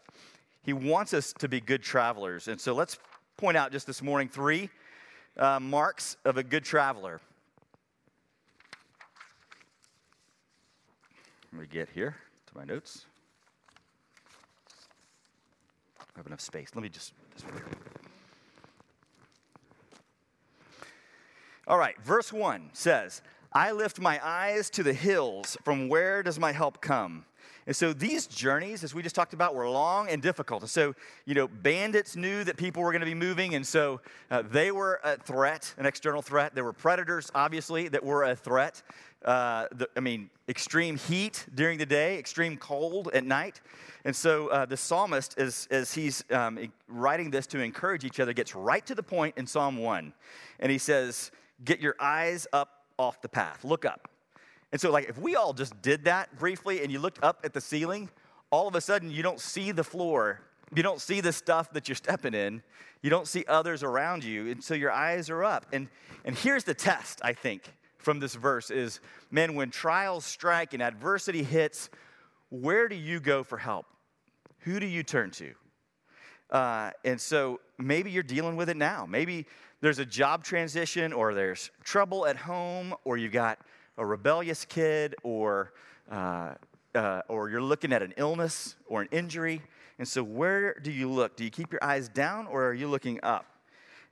He 0.63 0.73
wants 0.73 1.15
us 1.15 1.33
to 1.39 1.49
be 1.49 1.61
good 1.61 1.83
travelers. 1.83 2.49
And 2.49 2.61
so 2.61 2.75
let's 2.75 2.99
point 3.37 3.57
out 3.57 3.71
just 3.71 3.87
this 3.87 4.03
morning 4.03 4.29
three 4.29 4.69
uh, 5.37 5.61
marks 5.61 6.17
of 6.25 6.37
a 6.37 6.43
good 6.43 6.65
traveler. 6.65 7.21
Let 11.53 11.61
me 11.63 11.67
get 11.67 11.89
here 11.89 12.15
to 12.47 12.59
my 12.59 12.65
notes. 12.65 13.07
I 15.99 16.05
have 16.17 16.27
enough 16.27 16.41
space. 16.41 16.71
Let 16.75 16.83
me 16.83 16.89
just. 16.89 17.15
All 21.67 21.79
right, 21.79 22.01
verse 22.03 22.33
1 22.33 22.71
says, 22.73 23.23
I 23.53 23.73
lift 23.73 24.01
my 24.01 24.21
eyes 24.27 24.71
to 24.71 24.83
the 24.83 24.93
hills. 24.93 25.57
From 25.65 25.89
where 25.89 26.23
does 26.23 26.39
my 26.39 26.53
help 26.53 26.81
come? 26.81 27.25
And 27.69 27.77
so 27.77 27.93
these 27.93 28.27
journeys, 28.27 28.83
as 28.83 28.95
we 28.95 29.03
just 29.03 29.15
talked 29.15 29.35
about, 29.35 29.55
were 29.55 29.69
long 29.69 30.09
and 30.09 30.23
difficult. 30.23 30.63
And 30.63 30.71
so, 30.71 30.95
you 31.27 31.35
know, 31.35 31.47
bandits 31.47 32.17
knew 32.17 32.43
that 32.45 32.57
people 32.57 32.83
were 32.83 32.93
going 32.93 33.01
to 33.01 33.07
be 33.07 33.15
moving, 33.15 33.55
and 33.55 33.67
so 33.67 34.01
uh, 34.31 34.43
they 34.51 34.71
were 34.73 35.01
a 35.05 35.19
threat, 35.19 35.75
an 35.77 35.85
external 35.85 36.23
threat. 36.23 36.55
There 36.55 36.65
were 36.65 36.73
predators, 36.73 37.31
obviously, 37.35 37.89
that 37.89 38.03
were 38.03 38.25
a 38.25 38.35
threat. 38.35 38.83
Uh, 39.25 39.67
the, 39.73 39.89
I 39.97 40.01
mean, 40.01 40.31
extreme 40.49 40.97
heat 40.97 41.47
during 41.55 41.79
the 41.79 41.87
day, 41.87 42.19
extreme 42.19 42.57
cold 42.57 43.11
at 43.13 43.25
night. 43.25 43.61
And 44.05 44.15
so 44.15 44.49
uh, 44.49 44.65
the 44.65 44.77
psalmist, 44.77 45.39
as, 45.39 45.67
as 45.71 45.93
he's 45.93 46.25
um, 46.31 46.73
writing 46.87 47.31
this 47.31 47.47
to 47.49 47.61
encourage 47.61 48.05
each 48.05 48.21
other, 48.21 48.33
gets 48.33 48.55
right 48.55 48.85
to 48.87 48.95
the 48.95 49.03
point 49.03 49.37
in 49.37 49.47
Psalm 49.47 49.79
1. 49.79 50.13
And 50.61 50.73
he 50.73 50.79
says, 50.79 51.31
Get 51.65 51.81
your 51.81 51.97
eyes 51.99 52.47
up 52.53 52.85
off 52.99 53.21
the 53.21 53.29
path. 53.29 53.65
Look 53.65 53.85
up. 53.85 54.09
And 54.71 54.81
so, 54.81 54.91
like, 54.91 55.09
if 55.09 55.19
we 55.19 55.35
all 55.35 55.53
just 55.53 55.81
did 55.83 56.05
that 56.05 56.39
briefly 56.39 56.83
and 56.83 56.93
you 56.93 56.99
looked 56.99 57.23
up 57.25 57.41
at 57.43 57.53
the 57.53 57.61
ceiling, 57.61 58.11
all 58.51 58.69
of 58.69 58.75
a 58.75 58.81
sudden 58.81 59.11
you 59.11 59.23
don't 59.23 59.41
see 59.41 59.73
the 59.73 59.85
floor. 59.85 60.41
You 60.75 60.83
don't 60.83 61.01
see 61.01 61.21
the 61.21 61.33
stuff 61.33 61.73
that 61.73 61.89
you're 61.89 61.97
stepping 61.97 62.35
in. 62.35 62.63
You 63.03 63.11
don't 63.11 63.27
see 63.27 63.45
others 63.49 63.83
around 63.83 64.25
you. 64.25 64.51
And 64.51 64.63
so 64.63 64.75
your 64.75 64.93
eyes 64.93 65.31
are 65.31 65.43
up. 65.45 65.67
And, 65.73 65.89
and 66.25 66.37
here's 66.37 66.65
the 66.65 66.75
test, 66.75 67.21
I 67.25 67.33
think, 67.33 67.73
from 67.99 68.21
this 68.21 68.35
verse 68.35 68.71
is 68.71 69.01
man, 69.31 69.55
when 69.55 69.71
trials 69.71 70.25
strike 70.25 70.73
and 70.73 70.83
adversity 70.83 71.43
hits, 71.43 71.91
where 72.51 72.89
do 72.89 72.97
you 72.97 73.21
go 73.21 73.43
for 73.43 73.59
help? 73.59 73.87
Who 74.61 74.81
do 74.81 74.87
you 74.87 75.03
turn 75.03 75.31
to? 75.33 75.53
Uh, 76.51 76.91
and 77.05 77.21
so 77.21 77.61
maybe 77.79 78.11
you're 78.11 78.23
dealing 78.23 78.57
with 78.57 78.69
it 78.69 78.77
now. 78.77 79.05
Maybe 79.07 79.47
there's 79.81 79.99
a 79.99 80.07
job 80.07 80.45
transition, 80.45 81.13
or 81.13 81.35
there's 81.35 81.71
trouble 81.85 82.27
at 82.27 82.37
home, 82.37 82.95
or 83.05 83.17
you've 83.17 83.33
got 83.33 83.59
a 83.99 84.07
rebellious 84.07 84.65
kid, 84.65 85.15
or 85.23 85.73
uh, 86.11 86.55
uh, 86.95 87.21
or 87.29 87.51
you're 87.51 87.63
looking 87.63 87.93
at 87.93 88.03
an 88.03 88.15
illness 88.17 88.77
or 88.87 89.03
an 89.03 89.09
injury. 89.13 89.61
And 89.99 90.09
so, 90.09 90.23
where 90.23 90.75
do 90.75 90.91
you 90.91 91.11
look? 91.11 91.37
Do 91.37 91.45
you 91.45 91.51
keep 91.51 91.71
your 91.71 91.85
eyes 91.85 92.09
down, 92.09 92.47
or 92.47 92.65
are 92.65 92.75
you 92.75 92.89
looking 92.89 93.21
up? 93.23 93.45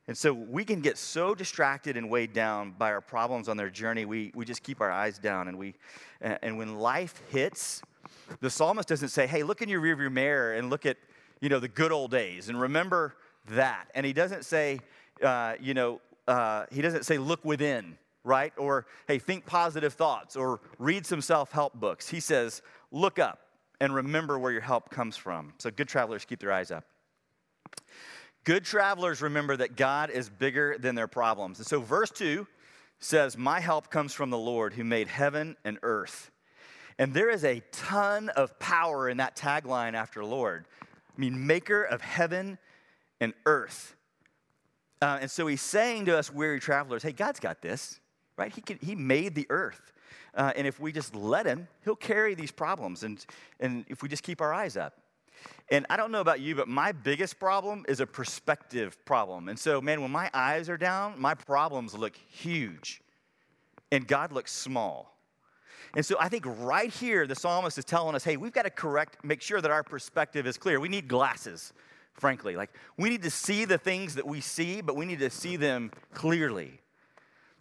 And 0.09 0.17
so 0.17 0.33
we 0.33 0.65
can 0.65 0.81
get 0.81 0.99
so 0.99 1.35
distracted 1.35 1.97
and 1.97 2.09
weighed 2.09 2.33
down 2.33 2.75
by 2.79 2.93
our 2.93 3.01
problems 3.01 3.49
on 3.49 3.57
their 3.57 3.71
journey, 3.71 4.05
we, 4.05 4.31
we 4.35 4.45
just 4.45 4.63
keep 4.63 4.81
our 4.81 4.91
eyes 4.91 5.19
down. 5.19 5.49
And, 5.49 5.59
we, 5.59 5.75
and 6.21 6.57
when 6.57 6.79
life 6.79 7.21
hits, 7.31 7.83
the 8.41 8.51
psalmist 8.51 8.89
doesn't 8.89 9.09
say, 9.09 9.27
hey, 9.27 9.43
look 9.43 9.63
in 9.63 9.69
your 9.69 9.81
rearview 9.81 10.11
mirror 10.11 10.55
and 10.55 10.71
look 10.71 10.87
at, 10.87 10.97
you 11.41 11.49
know, 11.49 11.59
the 11.59 11.69
good 11.69 11.91
old 11.91 12.13
days 12.13 12.49
and 12.49 12.61
remember 12.61 13.17
that. 13.51 13.89
And 13.95 14.07
he 14.07 14.13
doesn't 14.13 14.45
say, 14.45 14.79
uh, 15.23 15.55
you 15.61 15.75
know, 15.75 16.01
uh, 16.29 16.67
he 16.71 16.83
doesn't 16.83 17.05
say, 17.05 17.19
look 17.19 17.45
within, 17.45 17.99
right? 18.23 18.53
Or, 18.57 18.87
hey, 19.09 19.19
think 19.19 19.45
positive 19.45 19.95
thoughts 19.95 20.37
or 20.37 20.61
read 20.79 21.05
some 21.05 21.21
self 21.21 21.51
help 21.51 21.75
books. 21.75 22.09
He 22.09 22.21
says, 22.21 22.63
look 22.93 23.19
up 23.19 23.41
and 23.81 23.95
remember 23.95 24.39
where 24.39 24.53
your 24.53 24.61
help 24.61 24.91
comes 24.91 25.17
from. 25.17 25.53
So 25.59 25.71
good 25.71 25.89
travelers 25.89 26.25
keep 26.25 26.39
their 26.39 26.53
eyes 26.53 26.71
up. 26.71 26.85
Good 28.47 28.65
travelers 28.65 29.23
remember 29.23 29.57
that 29.57 29.75
God 29.75 30.09
is 30.09 30.29
bigger 30.29 30.77
than 30.79 30.95
their 30.95 31.09
problems. 31.09 31.59
And 31.59 31.67
so, 31.67 31.81
verse 31.81 32.13
2 32.13 32.47
says, 33.01 33.37
My 33.37 33.59
help 33.59 33.91
comes 33.91 34.15
from 34.15 34.31
the 34.31 34.39
Lord 34.39 34.73
who 34.73 34.85
made 34.85 35.09
heaven 35.09 35.57
and 35.65 35.79
earth. 35.83 36.31
And 36.97 37.13
there 37.13 37.29
is 37.29 37.45
a 37.45 37.61
ton 37.73 38.29
of 38.29 38.57
power 38.61 39.09
in 39.09 39.17
that 39.17 39.35
tagline 39.35 39.95
after 39.95 40.25
Lord. 40.25 40.65
I 40.81 41.21
mean, 41.21 41.45
maker 41.49 41.83
of 41.83 42.01
heaven 42.01 42.57
and 43.21 43.35
earth. 43.47 43.97
Uh, 45.03 45.19
and 45.23 45.31
so 45.31 45.49
he's 45.49 45.61
saying 45.61 46.05
to 46.05 46.17
us, 46.17 46.33
weary 46.33 46.61
travelers, 46.61 47.03
hey, 47.03 47.11
God's 47.11 47.41
got 47.41 47.63
this, 47.63 47.99
right? 48.39 48.55
He, 48.55 48.61
can, 48.61 48.79
he 48.81 48.95
made 48.95 49.35
the 49.35 49.47
earth. 49.51 49.93
Uh, 50.35 50.53
and 50.55 50.69
if 50.69 50.79
we 50.79 50.93
just 50.93 51.17
let 51.17 51.47
him, 51.47 51.67
he'll 51.83 51.97
carry 51.97 52.37
these 52.37 52.53
problems. 52.53 53.03
And, 53.03 53.27
and 53.59 53.85
if 53.89 54.05
we 54.05 54.09
just 54.09 54.23
keep 54.23 54.41
our 54.41 54.55
eyes 54.55 54.77
up. 54.77 54.95
And 55.69 55.85
I 55.91 55.97
don't 55.97 56.13
know 56.13 56.21
about 56.21 56.41
you, 56.41 56.55
but 56.55 56.69
my 56.69 56.93
biggest 56.93 57.39
problem 57.41 57.85
is 57.89 58.01
a 58.01 58.07
perspective 58.07 59.05
problem. 59.05 59.49
And 59.49 59.59
so, 59.59 59.81
man, 59.81 60.01
when 60.01 60.13
my 60.13 60.31
eyes 60.33 60.69
are 60.69 60.77
down, 60.77 61.21
my 61.21 61.35
problems 61.35 61.95
look 61.95 62.17
huge, 62.17 63.03
and 63.91 64.07
God 64.07 64.33
looks 64.33 64.53
small. 64.53 65.17
And 65.97 66.05
so 66.05 66.17
I 66.21 66.29
think 66.29 66.45
right 66.47 66.93
here, 66.93 67.27
the 67.27 67.35
psalmist 67.35 67.79
is 67.79 67.85
telling 67.85 68.15
us 68.15 68.23
hey, 68.23 68.37
we've 68.37 68.53
got 68.53 68.63
to 68.63 68.71
correct, 68.71 69.25
make 69.25 69.43
sure 69.43 69.61
that 69.61 69.71
our 69.71 69.83
perspective 69.83 70.47
is 70.47 70.59
clear. 70.59 70.79
We 70.79 70.89
need 70.89 71.09
glasses, 71.09 71.73
frankly. 72.15 72.55
Like, 72.55 72.71
we 72.97 73.09
need 73.09 73.23
to 73.23 73.31
see 73.31 73.65
the 73.65 73.79
things 73.79 74.15
that 74.15 74.27
we 74.27 74.41
see, 74.41 74.83
but 74.83 74.95
we 74.95 75.07
need 75.07 75.21
to 75.21 75.31
see 75.31 75.57
them 75.57 75.91
clearly 76.13 76.81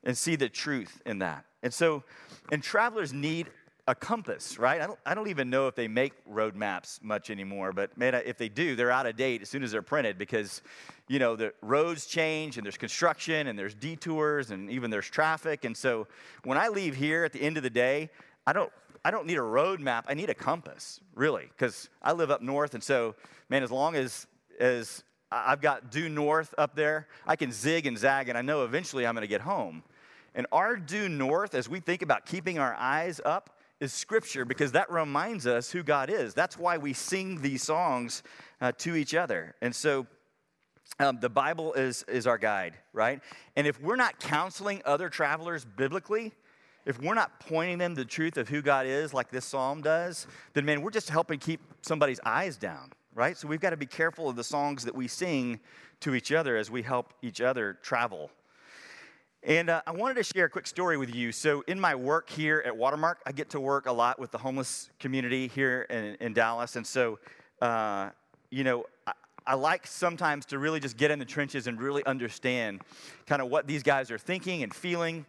and 0.04 0.18
see 0.18 0.36
the 0.36 0.50
truth 0.50 1.02
in 1.06 1.20
that. 1.20 1.46
And 1.64 1.74
so, 1.74 2.04
and 2.52 2.62
travelers 2.62 3.12
need 3.12 3.48
a 3.88 3.94
compass, 3.94 4.58
right? 4.58 4.82
I 4.82 4.88
don't, 4.88 5.00
I 5.06 5.14
don't 5.14 5.28
even 5.28 5.50
know 5.50 5.68
if 5.68 5.76
they 5.76 5.88
make 5.88 6.14
road 6.26 6.56
maps 6.56 7.00
much 7.04 7.30
anymore, 7.30 7.72
but 7.72 7.96
man, 7.98 8.16
if 8.16 8.38
they 8.38 8.50
do, 8.50 8.76
they're 8.76 8.92
out 8.92 9.06
of 9.06 9.16
date 9.16 9.44
as 9.44 9.50
soon 9.50 9.64
as 9.64 9.72
they're 9.72 9.84
printed 9.84 10.18
because, 10.18 10.64
you 11.08 11.20
know, 11.20 11.36
the 11.36 11.54
roads 11.62 12.08
change 12.08 12.58
and 12.58 12.66
there's 12.66 12.78
construction 12.78 13.48
and 13.48 13.60
there's 13.60 13.76
detours 13.76 14.50
and 14.50 14.72
even 14.72 14.90
there's 14.90 15.08
traffic. 15.08 15.66
And 15.66 15.78
so 15.78 16.08
when 16.44 16.58
I 16.58 16.70
leave 16.70 16.96
here 16.96 17.26
at 17.26 17.32
the 17.32 17.42
end 17.42 17.58
of 17.58 17.64
the 17.64 17.70
day, 17.70 18.10
I 18.48 18.54
don't, 18.54 18.72
I 19.04 19.12
don't 19.12 19.28
need 19.28 19.38
a 19.38 19.44
road 19.44 19.80
map. 19.80 20.06
I 20.10 20.16
need 20.16 20.32
a 20.32 20.36
compass, 20.36 21.00
really, 21.14 21.46
because 21.56 21.90
I 22.02 22.14
live 22.14 22.32
up 22.32 22.42
north. 22.42 22.74
And 22.74 22.84
so, 22.84 23.14
man, 23.50 23.62
as 23.62 23.72
long 23.72 23.96
as, 23.96 24.26
as 24.60 25.04
I've 25.32 25.62
got 25.62 25.92
due 25.92 26.10
north 26.10 26.56
up 26.58 26.76
there, 26.76 27.08
I 27.28 27.36
can 27.36 27.52
zig 27.52 27.86
and 27.86 28.00
zag 28.00 28.30
and 28.30 28.38
I 28.38 28.42
know 28.42 28.64
eventually 28.64 29.06
I'm 29.06 29.14
going 29.14 29.22
to 29.22 29.28
get 29.28 29.42
home. 29.42 29.84
And 30.34 30.48
our 30.52 30.76
due 30.76 31.08
north, 31.08 31.54
as 31.54 31.70
we 31.70 31.80
think 31.80 32.02
about 32.02 32.26
keeping 32.26 32.58
our 32.58 32.74
eyes 32.74 33.22
up, 33.24 33.55
is 33.86 33.94
Scripture 33.94 34.44
because 34.44 34.74
that 34.74 34.92
reminds 34.92 35.48
us 35.48 35.72
who 35.72 35.84
God 35.84 36.10
is. 36.10 36.34
That's 36.34 36.58
why 36.58 36.78
we 36.78 36.92
sing 36.92 37.42
these 37.42 37.64
songs 37.64 38.24
uh, 38.60 38.72
to 38.80 38.96
each 38.96 39.14
other. 39.14 39.56
And 39.62 39.74
so 39.74 40.08
um, 41.00 41.20
the 41.22 41.30
Bible 41.30 41.74
is, 41.74 42.04
is 42.08 42.26
our 42.28 42.38
guide, 42.38 42.78
right? 42.94 43.22
And 43.56 43.68
if 43.68 43.80
we're 43.80 43.96
not 43.96 44.20
counseling 44.20 44.82
other 44.86 45.08
travelers 45.08 45.64
biblically, 45.64 46.34
if 46.86 47.00
we're 47.00 47.16
not 47.16 47.40
pointing 47.40 47.78
them 47.78 47.96
the 47.96 48.06
truth 48.06 48.38
of 48.38 48.50
who 48.50 48.62
God 48.62 48.86
is, 48.88 49.14
like 49.14 49.30
this 49.30 49.46
psalm 49.46 49.82
does, 49.82 50.28
then 50.54 50.66
man, 50.66 50.82
we're 50.82 50.92
just 50.92 51.10
helping 51.10 51.40
keep 51.40 51.62
somebody's 51.82 52.20
eyes 52.26 52.58
down, 52.58 52.92
right? 53.14 53.38
So 53.38 53.48
we've 53.48 53.60
got 53.60 53.72
to 53.72 53.78
be 53.78 53.86
careful 53.86 54.30
of 54.30 54.36
the 54.36 54.44
songs 54.44 54.84
that 54.86 54.96
we 54.96 55.08
sing 55.08 55.60
to 56.02 56.16
each 56.16 56.32
other 56.32 56.58
as 56.58 56.72
we 56.72 56.82
help 56.82 57.14
each 57.22 57.40
other 57.40 57.78
travel 57.82 58.32
and 59.46 59.70
uh, 59.70 59.82
I 59.86 59.92
wanted 59.92 60.16
to 60.16 60.24
share 60.24 60.46
a 60.46 60.50
quick 60.50 60.66
story 60.66 60.98
with 60.98 61.14
you. 61.14 61.32
So, 61.32 61.64
in 61.68 61.80
my 61.80 61.94
work 61.94 62.32
here 62.32 62.64
at 62.66 62.76
Watermark, 62.76 63.22
I 63.28 63.32
get 63.32 63.52
to 63.52 63.60
work 63.60 63.86
a 63.86 63.92
lot 63.92 64.20
with 64.20 64.32
the 64.32 64.40
homeless 64.40 64.90
community 65.00 65.48
here 65.48 65.84
in, 65.84 66.16
in 66.20 66.34
Dallas. 66.34 66.76
And 66.76 66.86
so, 66.86 67.20
uh, 67.62 68.10
you 68.50 68.64
know, 68.64 68.86
I, 69.06 69.12
I, 69.46 69.54
like 69.54 69.86
sometimes 69.86 70.48
to 70.48 70.58
really 70.58 70.80
just 70.80 70.98
get 70.98 71.12
in 71.12 71.20
the 71.20 71.26
trenches 71.26 71.68
and 71.68 71.80
really 71.80 72.04
understand 72.08 72.82
kind 73.28 73.40
of 73.40 73.50
what 73.50 73.68
these 73.68 73.84
guys 73.84 74.10
are 74.10 74.18
thinking 74.18 74.64
and 74.64 74.74
feeling, 74.74 75.26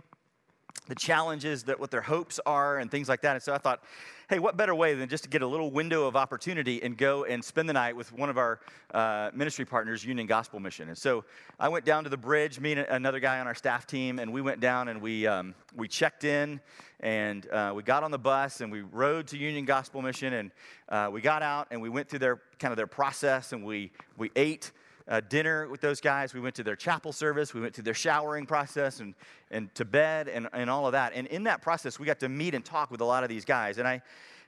the 0.87 0.95
challenges 0.95 1.65
that 1.65 1.79
what 1.79 1.91
their 1.91 2.01
hopes 2.01 2.41
are, 2.47 2.79
and 2.79 2.91
things 2.91 3.09
like 3.09 3.23
that. 3.23 3.35
And 3.35 3.43
so, 3.43 3.53
I 3.53 3.59
thought, 3.59 3.83
hey, 4.29 4.39
what 4.41 4.57
better 4.57 4.75
way 4.75 4.95
than 4.95 5.09
just 5.09 5.25
to 5.25 5.31
get 5.31 5.43
a 5.43 5.47
little 5.47 5.71
window 5.71 6.07
of 6.07 6.17
opportunity 6.17 6.83
and 6.83 6.97
go 6.97 7.25
and 7.25 7.45
spend 7.45 7.69
the 7.69 7.73
night 7.73 7.95
with 7.95 8.13
one 8.13 8.29
of 8.29 8.39
our 8.39 8.59
uh, 8.93 9.31
ministry 9.33 9.65
partners, 9.65 10.05
Union 10.05 10.27
Gospel 10.27 10.59
Mission? 10.59 10.89
And 10.89 10.99
so 10.99 11.25
I 11.61 11.69
went 11.69 11.85
down 11.85 12.05
to 12.05 12.11
the 12.11 12.17
bridge, 12.17 12.59
me 12.59 12.73
and 12.73 12.81
another 12.81 13.21
guy 13.21 13.39
on 13.39 13.47
our 13.47 13.55
staff 13.55 13.87
team, 13.87 14.19
and 14.19 14.33
we 14.33 14.41
went 14.41 14.61
down 14.61 14.89
and 14.89 15.01
we, 15.01 15.27
um, 15.27 15.55
we 15.77 15.87
checked 15.87 16.25
in 16.25 16.61
and 17.01 17.49
uh, 17.51 17.73
we 17.75 17.83
got 17.83 18.03
on 18.03 18.11
the 18.11 18.19
bus 18.19 18.61
and 18.61 18.73
we 18.73 18.81
rode 18.81 19.27
to 19.29 19.39
Union 19.39 19.65
Gospel 19.65 20.03
Mission 20.03 20.33
and 20.33 20.51
uh, 20.89 21.09
we 21.13 21.21
got 21.21 21.43
out 21.43 21.69
and 21.71 21.81
we 21.81 21.89
went 21.89 22.09
through 22.09 22.19
their 22.19 22.41
kind 22.59 22.73
of 22.73 22.77
their 22.77 22.87
process 22.87 23.53
and 23.53 23.65
we, 23.65 23.93
we 24.17 24.31
ate 24.35 24.73
uh, 25.09 25.21
dinner 25.29 25.69
with 25.69 25.81
those 25.81 26.01
guys. 26.01 26.35
We 26.35 26.41
went 26.41 26.55
to 26.57 26.63
their 26.63 26.77
chapel 26.77 27.13
service. 27.13 27.55
We 27.55 27.61
went 27.61 27.75
to 27.75 27.83
their 27.83 27.95
showering 27.95 28.47
process 28.47 29.01
and, 29.01 29.15
and 29.51 29.75
to 29.75 29.85
bed 29.85 30.29
and, 30.29 30.49
and 30.53 30.69
all 30.69 30.87
of 30.87 30.93
that. 30.93 31.13
And 31.15 31.27
in 31.29 31.45
that 31.45 31.63
process, 31.63 31.99
we 31.99 32.07
got 32.07 32.21
to 32.21 32.29
meet 32.29 32.55
and 32.55 32.65
talk 32.65 32.91
with 32.91 33.01
a 33.01 33.05
lot 33.05 33.23
of 33.23 33.29
these 33.29 33.45
guys. 33.45 33.79
And 33.79 33.87
I, 33.87 34.03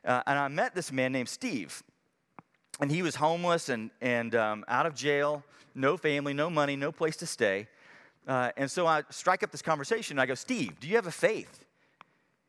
uh, 0.04 0.22
and 0.26 0.38
I 0.38 0.48
met 0.48 0.74
this 0.74 0.90
man 0.92 1.12
named 1.12 1.28
Steve. 1.28 1.82
And 2.80 2.90
he 2.90 3.02
was 3.02 3.16
homeless 3.16 3.68
and, 3.68 3.90
and 4.00 4.34
um, 4.34 4.64
out 4.68 4.86
of 4.86 4.94
jail, 4.94 5.42
no 5.74 5.96
family, 5.96 6.32
no 6.32 6.48
money, 6.48 6.76
no 6.76 6.92
place 6.92 7.16
to 7.16 7.26
stay. 7.26 7.66
Uh, 8.26 8.50
and 8.56 8.70
so 8.70 8.86
I 8.86 9.02
strike 9.10 9.42
up 9.42 9.50
this 9.50 9.62
conversation. 9.62 10.18
I 10.18 10.26
go, 10.26 10.34
Steve, 10.34 10.78
do 10.80 10.88
you 10.88 10.96
have 10.96 11.06
a 11.06 11.12
faith? 11.12 11.64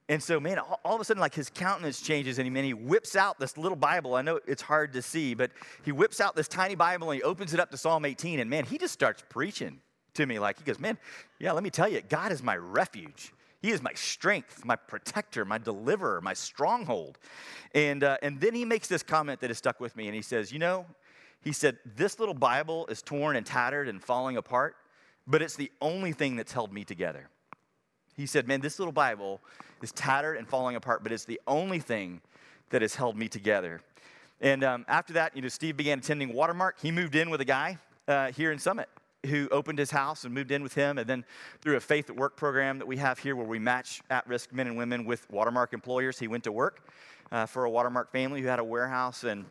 And 0.09 0.21
so, 0.21 0.39
man, 0.39 0.57
all, 0.57 0.79
all, 0.83 0.95
of 0.95 1.01
a 1.01 1.05
sudden, 1.05 1.21
like 1.21 1.35
his 1.35 1.51
countenance 1.51 2.01
changes, 2.01 2.39
and 2.39 2.45
he, 2.47 2.49
man, 2.49 2.63
he 2.63 2.73
whips 2.73 3.15
out 3.15 3.39
this 3.39 3.57
little 3.57 3.75
Bible. 3.75 4.15
I 4.15 4.23
know 4.23 4.39
it's 4.47 4.63
hard 4.63 4.91
to 4.93 5.03
see, 5.03 5.35
but 5.35 5.51
he 5.85 5.91
whips 5.91 6.19
out 6.19 6.35
this 6.35 6.47
tiny 6.47 6.73
Bible 6.73 7.11
and 7.11 7.17
he 7.17 7.23
opens 7.23 7.53
it 7.53 7.59
up 7.59 7.69
to 7.69 7.77
Psalm 7.77 8.03
18. 8.03 8.39
And 8.39 8.49
man, 8.49 8.65
he 8.65 8.79
just 8.79 8.91
starts 8.91 9.23
preaching 9.29 9.79
to 10.15 10.25
me. 10.25 10.39
Like, 10.39 10.57
he 10.57 10.63
goes, 10.63 10.79
Man, 10.79 10.97
yeah, 11.39 11.51
let 11.51 11.63
me 11.63 11.69
tell 11.69 11.87
you, 11.87 12.01
God 12.01 12.31
is 12.31 12.41
my 12.41 12.57
refuge. 12.57 13.31
He 13.61 13.69
is 13.71 13.83
my 13.83 13.93
strength, 13.93 14.65
my 14.65 14.77
protector, 14.77 15.45
my 15.45 15.59
deliverer, 15.59 16.21
my 16.21 16.33
stronghold. 16.33 17.19
And, 17.75 18.03
uh, 18.03 18.17
and 18.23 18.39
then 18.39 18.55
he 18.55 18.65
makes 18.65 18.87
this 18.87 19.03
comment 19.03 19.41
that 19.41 19.49
has 19.49 19.57
stuck 19.57 19.79
with 19.79 19.95
me. 19.95 20.07
And 20.07 20.15
he 20.15 20.23
says, 20.23 20.51
You 20.51 20.57
know, 20.57 20.87
he 21.43 21.51
said, 21.51 21.77
This 21.85 22.19
little 22.19 22.33
Bible 22.33 22.87
is 22.87 23.03
torn 23.03 23.35
and 23.35 23.45
tattered 23.45 23.87
and 23.87 24.03
falling 24.03 24.37
apart, 24.37 24.75
but 25.27 25.43
it's 25.43 25.55
the 25.55 25.71
only 25.81 26.13
thing 26.13 26.35
that's 26.35 26.51
held 26.51 26.73
me 26.73 26.83
together. 26.83 27.29
He 28.19 28.25
said, 28.25 28.49
Man, 28.49 28.59
this 28.59 28.79
little 28.79 28.91
Bible 28.91 29.39
is 29.81 29.93
tattered 29.93 30.35
and 30.35 30.45
falling 30.45 30.75
apart, 30.75 31.03
but 31.03 31.13
it's 31.13 31.23
the 31.23 31.39
only 31.47 31.79
thing 31.79 32.19
that 32.69 32.81
has 32.81 32.93
held 32.93 33.17
me 33.17 33.29
together. 33.29 33.79
And 34.41 34.61
um, 34.61 34.85
after 34.89 35.13
that, 35.13 35.37
you 35.37 35.41
know, 35.41 35.47
Steve 35.47 35.77
began 35.77 35.99
attending 35.99 36.33
Watermark. 36.33 36.81
He 36.81 36.91
moved 36.91 37.15
in 37.15 37.29
with 37.29 37.39
a 37.39 37.45
guy 37.45 37.77
uh, 38.09 38.33
here 38.33 38.51
in 38.51 38.59
Summit 38.59 38.89
who 39.25 39.47
opened 39.51 39.79
his 39.79 39.89
house 39.89 40.25
and 40.25 40.33
moved 40.33 40.51
in 40.51 40.63
with 40.63 40.73
him. 40.73 40.97
And 40.97 41.07
then 41.07 41.23
through 41.61 41.77
a 41.77 41.79
faith 41.79 42.09
at 42.09 42.15
work 42.17 42.35
program 42.35 42.77
that 42.79 42.85
we 42.85 42.97
have 42.97 43.19
here 43.19 43.37
where 43.37 43.47
we 43.47 43.57
match 43.57 44.01
at 44.09 44.27
risk 44.27 44.51
men 44.51 44.67
and 44.67 44.75
women 44.75 45.05
with 45.05 45.25
Watermark 45.31 45.71
employers, 45.71 46.19
he 46.19 46.27
went 46.27 46.43
to 46.43 46.51
work 46.51 46.89
uh, 47.31 47.45
for 47.45 47.63
a 47.63 47.69
Watermark 47.69 48.11
family 48.11 48.41
who 48.41 48.47
had 48.47 48.59
a 48.59 48.63
warehouse 48.65 49.23
and, 49.23 49.45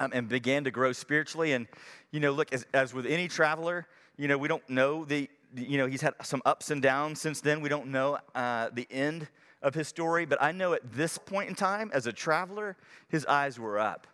um, 0.00 0.10
and 0.12 0.28
began 0.28 0.64
to 0.64 0.72
grow 0.72 0.92
spiritually. 0.92 1.52
And, 1.52 1.68
you 2.10 2.18
know, 2.18 2.32
look, 2.32 2.52
as, 2.52 2.66
as 2.74 2.92
with 2.92 3.06
any 3.06 3.28
traveler, 3.28 3.86
you 4.16 4.26
know, 4.26 4.36
we 4.36 4.48
don't 4.48 4.68
know 4.68 5.04
the 5.04 5.28
you 5.54 5.78
know, 5.78 5.86
he's 5.86 6.00
had 6.00 6.14
some 6.22 6.42
ups 6.44 6.70
and 6.70 6.82
downs 6.82 7.20
since 7.20 7.40
then. 7.40 7.60
We 7.60 7.68
don't 7.68 7.88
know 7.88 8.18
uh, 8.34 8.70
the 8.72 8.86
end 8.90 9.28
of 9.62 9.74
his 9.74 9.88
story, 9.88 10.26
but 10.26 10.42
I 10.42 10.52
know 10.52 10.72
at 10.72 10.92
this 10.92 11.18
point 11.18 11.48
in 11.48 11.54
time, 11.54 11.90
as 11.94 12.06
a 12.06 12.12
traveler, 12.12 12.76
his 13.08 13.24
eyes 13.26 13.58
were 13.58 13.78
up. 13.78 14.06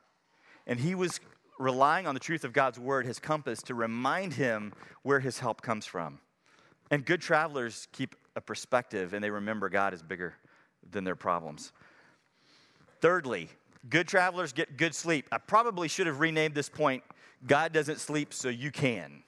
And 0.67 0.79
he 0.79 0.95
was 0.95 1.21
relying 1.59 2.07
on 2.07 2.15
the 2.15 2.21
truth 2.21 2.45
of 2.45 2.53
God's 2.53 2.79
word, 2.79 3.07
his 3.07 3.19
compass, 3.19 3.63
to 3.63 3.75
remind 3.75 4.35
him 4.35 4.73
where 5.03 5.21
his 5.21 5.39
help 5.39 5.63
comes 5.63 5.87
from. 5.87 6.19
And 6.91 7.05
good 7.05 7.21
travelers 7.21 7.89
keep 7.93 8.17
a 8.37 8.41
perspective 8.41 9.13
and 9.13 9.23
they 9.23 9.31
remember 9.31 9.69
God 9.69 9.93
is 9.93 10.03
bigger 10.03 10.35
than 10.91 11.05
their 11.05 11.17
problems. 11.17 11.73
Thirdly, 13.01 13.49
good 13.89 14.09
travelers 14.09 14.53
get 14.53 14.77
good 14.77 14.95
sleep. 14.95 15.27
I 15.33 15.39
probably 15.39 15.89
should 15.89 16.07
have 16.07 16.21
renamed 16.21 16.55
this 16.55 16.69
point 16.69 17.03
God 17.47 17.73
doesn't 17.73 18.01
sleep, 18.01 18.35
so 18.35 18.51
you 18.51 18.71
can. 18.71 19.23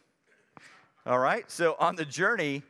All 1.06 1.18
right? 1.18 1.50
So 1.50 1.76
on 1.78 1.96
the 1.96 2.04
journey, 2.04 2.62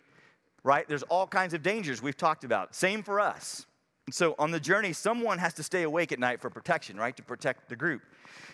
right, 0.65 0.89
there's 0.89 1.03
all 1.05 1.27
kinds 1.27 1.55
of 1.55 1.63
dangers 1.63 2.03
we've 2.03 2.17
talked 2.17 2.45
about. 2.45 2.75
Same 2.75 3.03
for 3.03 3.21
us. 3.21 3.67
so 4.11 4.35
on 4.39 4.51
the 4.51 4.61
journey, 4.61 4.93
someone 4.93 5.39
has 5.39 5.55
to 5.55 5.63
stay 5.63 5.83
awake 5.83 6.13
at 6.13 6.19
night 6.19 6.41
for 6.41 6.51
protection, 6.51 6.97
right, 6.97 7.17
to 7.17 7.23
protect 7.23 7.69
the 7.69 7.77
group. 7.77 8.03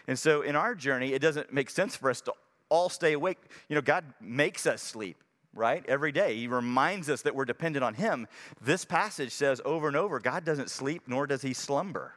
And 0.06 0.18
so 0.18 0.42
in 0.42 0.56
our 0.56 0.75
journey, 0.75 1.12
it 1.12 1.20
doesn't 1.20 1.52
make 1.52 1.70
sense 1.70 1.97
for 1.97 2.11
us 2.11 2.20
to 2.23 2.32
all 2.68 2.88
stay 2.88 3.12
awake. 3.12 3.38
You 3.68 3.76
know, 3.76 3.82
God 3.82 4.04
makes 4.20 4.66
us 4.66 4.82
sleep, 4.82 5.23
right, 5.54 5.85
every 5.88 6.12
day. 6.12 6.37
He 6.37 6.49
reminds 6.49 7.08
us 7.08 7.23
that 7.23 7.35
we're 7.35 7.44
dependent 7.44 7.85
on 7.85 7.94
Him. 7.94 8.26
This 8.61 8.85
passage 8.85 9.32
says 9.32 9.61
over 9.64 9.88
and 9.88 9.97
over 9.97 10.18
God 10.20 10.44
doesn't 10.44 10.70
sleep, 10.70 11.02
nor 11.06 11.26
does 11.26 11.42
He 11.42 11.54
slumber. 11.54 12.14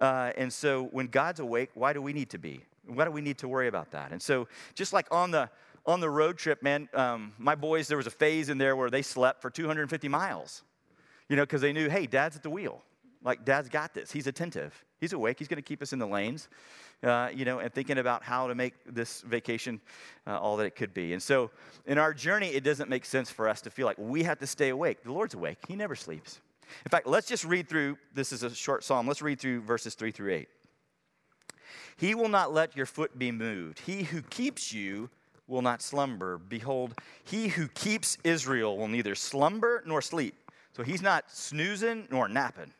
Uh, 0.00 0.32
and 0.36 0.52
so 0.52 0.84
when 0.84 1.06
God's 1.06 1.40
awake, 1.40 1.70
why 1.74 1.92
do 1.92 2.02
we 2.02 2.12
need 2.12 2.30
to 2.30 2.38
be? 2.38 2.62
Why 2.86 3.04
do 3.04 3.10
we 3.10 3.20
need 3.20 3.38
to 3.38 3.48
worry 3.48 3.68
about 3.68 3.92
that? 3.92 4.12
And 4.12 4.20
so, 4.20 4.48
just 4.74 4.92
like 4.92 5.06
on 5.10 5.30
the 5.30 5.48
on 5.86 6.00
the 6.00 6.08
road 6.08 6.38
trip, 6.38 6.62
man, 6.62 6.88
um, 6.94 7.32
my 7.38 7.54
boys, 7.54 7.88
there 7.88 7.96
was 7.96 8.06
a 8.06 8.10
phase 8.10 8.48
in 8.48 8.58
there 8.58 8.76
where 8.76 8.90
they 8.90 9.02
slept 9.02 9.42
for 9.42 9.50
250 9.50 10.08
miles, 10.08 10.62
you 11.28 11.36
know, 11.36 11.42
because 11.42 11.60
they 11.60 11.72
knew, 11.72 11.88
hey, 11.88 12.06
dad's 12.06 12.36
at 12.36 12.42
the 12.42 12.50
wheel. 12.50 12.82
Like, 13.22 13.44
dad's 13.44 13.68
got 13.68 13.94
this. 13.94 14.12
He's 14.12 14.26
attentive. 14.26 14.84
He's 15.00 15.12
awake. 15.12 15.38
He's 15.38 15.48
going 15.48 15.56
to 15.56 15.62
keep 15.62 15.82
us 15.82 15.92
in 15.92 15.98
the 15.98 16.06
lanes, 16.06 16.48
uh, 17.02 17.30
you 17.34 17.44
know, 17.44 17.58
and 17.58 17.72
thinking 17.72 17.98
about 17.98 18.22
how 18.22 18.46
to 18.46 18.54
make 18.54 18.74
this 18.86 19.22
vacation 19.22 19.80
uh, 20.26 20.38
all 20.38 20.56
that 20.58 20.64
it 20.64 20.76
could 20.76 20.92
be. 20.92 21.14
And 21.14 21.22
so, 21.22 21.50
in 21.86 21.96
our 21.96 22.12
journey, 22.12 22.48
it 22.48 22.64
doesn't 22.64 22.90
make 22.90 23.04
sense 23.04 23.30
for 23.30 23.48
us 23.48 23.62
to 23.62 23.70
feel 23.70 23.86
like 23.86 23.98
we 23.98 24.22
have 24.24 24.38
to 24.40 24.46
stay 24.46 24.68
awake. 24.70 25.02
The 25.02 25.12
Lord's 25.12 25.34
awake, 25.34 25.58
He 25.66 25.74
never 25.74 25.94
sleeps. 25.94 26.40
In 26.84 26.90
fact, 26.90 27.06
let's 27.06 27.26
just 27.26 27.44
read 27.44 27.68
through 27.68 27.98
this 28.14 28.32
is 28.32 28.42
a 28.42 28.54
short 28.54 28.84
psalm. 28.84 29.06
Let's 29.06 29.22
read 29.22 29.38
through 29.38 29.62
verses 29.62 29.94
3 29.94 30.10
through 30.10 30.32
8. 30.32 30.48
He 31.96 32.14
will 32.14 32.28
not 32.28 32.52
let 32.52 32.76
your 32.76 32.86
foot 32.86 33.18
be 33.18 33.30
moved. 33.30 33.80
He 33.80 34.04
who 34.04 34.22
keeps 34.22 34.72
you 34.72 35.10
will 35.46 35.62
not 35.62 35.82
slumber. 35.82 36.38
Behold, 36.38 36.94
he 37.24 37.48
who 37.48 37.68
keeps 37.68 38.18
Israel 38.24 38.76
will 38.76 38.88
neither 38.88 39.14
slumber 39.14 39.82
nor 39.86 40.00
sleep. 40.00 40.34
So 40.72 40.82
he's 40.82 41.02
not 41.02 41.30
snoozing 41.30 42.08
nor 42.10 42.28
napping. 42.28 42.72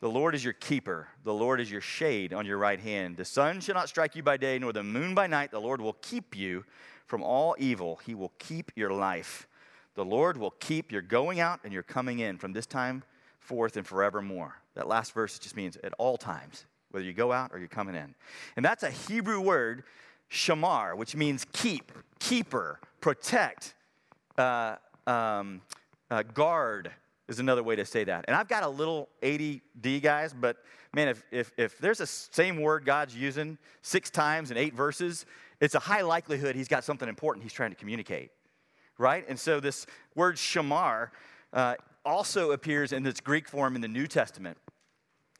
The 0.00 0.08
Lord 0.08 0.34
is 0.36 0.44
your 0.44 0.52
keeper. 0.52 1.08
The 1.24 1.34
Lord 1.34 1.60
is 1.60 1.70
your 1.70 1.80
shade 1.80 2.32
on 2.32 2.46
your 2.46 2.58
right 2.58 2.78
hand. 2.78 3.16
The 3.16 3.24
sun 3.24 3.60
shall 3.60 3.74
not 3.74 3.88
strike 3.88 4.14
you 4.14 4.22
by 4.22 4.36
day, 4.36 4.58
nor 4.58 4.72
the 4.72 4.84
moon 4.84 5.14
by 5.14 5.26
night. 5.26 5.50
The 5.50 5.60
Lord 5.60 5.80
will 5.80 5.94
keep 5.94 6.36
you 6.36 6.64
from 7.06 7.22
all 7.22 7.56
evil. 7.58 7.98
He 8.06 8.14
will 8.14 8.32
keep 8.38 8.70
your 8.76 8.92
life. 8.92 9.48
The 9.96 10.04
Lord 10.04 10.36
will 10.36 10.52
keep 10.52 10.92
your 10.92 11.02
going 11.02 11.40
out 11.40 11.60
and 11.64 11.72
your 11.72 11.82
coming 11.82 12.20
in 12.20 12.38
from 12.38 12.52
this 12.52 12.66
time 12.66 13.02
forth 13.40 13.76
and 13.76 13.84
forevermore. 13.84 14.54
That 14.74 14.86
last 14.86 15.12
verse 15.12 15.38
just 15.40 15.56
means 15.56 15.76
at 15.82 15.92
all 15.98 16.16
times 16.16 16.66
whether 16.90 17.04
you 17.04 17.12
go 17.12 17.32
out 17.32 17.50
or 17.52 17.58
you're 17.58 17.66
coming 17.66 17.96
in. 17.96 18.14
And 18.56 18.64
that's 18.64 18.84
a 18.84 18.90
Hebrew 18.90 19.40
word, 19.40 19.82
shamar, 20.30 20.96
which 20.96 21.16
means 21.16 21.46
keep, 21.52 21.92
keeper, 22.18 22.80
protect, 23.00 23.74
uh, 24.36 24.76
um, 25.06 25.60
uh, 26.10 26.22
guard 26.22 26.90
is 27.28 27.38
another 27.38 27.62
way 27.62 27.76
to 27.76 27.84
say 27.84 28.04
that. 28.04 28.24
And 28.26 28.36
I've 28.36 28.48
got 28.48 28.62
a 28.62 28.68
little 28.68 29.08
ADD, 29.22 30.02
guys, 30.02 30.32
but 30.32 30.56
man, 30.94 31.08
if, 31.08 31.22
if, 31.30 31.52
if 31.56 31.78
there's 31.78 32.00
a 32.00 32.06
same 32.06 32.60
word 32.60 32.84
God's 32.84 33.14
using 33.14 33.58
six 33.82 34.10
times 34.10 34.50
in 34.50 34.56
eight 34.56 34.74
verses, 34.74 35.26
it's 35.60 35.74
a 35.74 35.80
high 35.80 36.02
likelihood 36.02 36.56
he's 36.56 36.68
got 36.68 36.84
something 36.84 37.08
important 37.08 37.42
he's 37.42 37.52
trying 37.52 37.70
to 37.70 37.76
communicate, 37.76 38.30
right? 38.96 39.24
And 39.28 39.38
so 39.38 39.60
this 39.60 39.86
word 40.14 40.36
shamar 40.36 41.10
uh, 41.52 41.74
also 42.04 42.52
appears 42.52 42.92
in 42.92 43.06
its 43.06 43.20
Greek 43.20 43.48
form 43.48 43.74
in 43.74 43.82
the 43.82 43.88
New 43.88 44.06
Testament. 44.06 44.56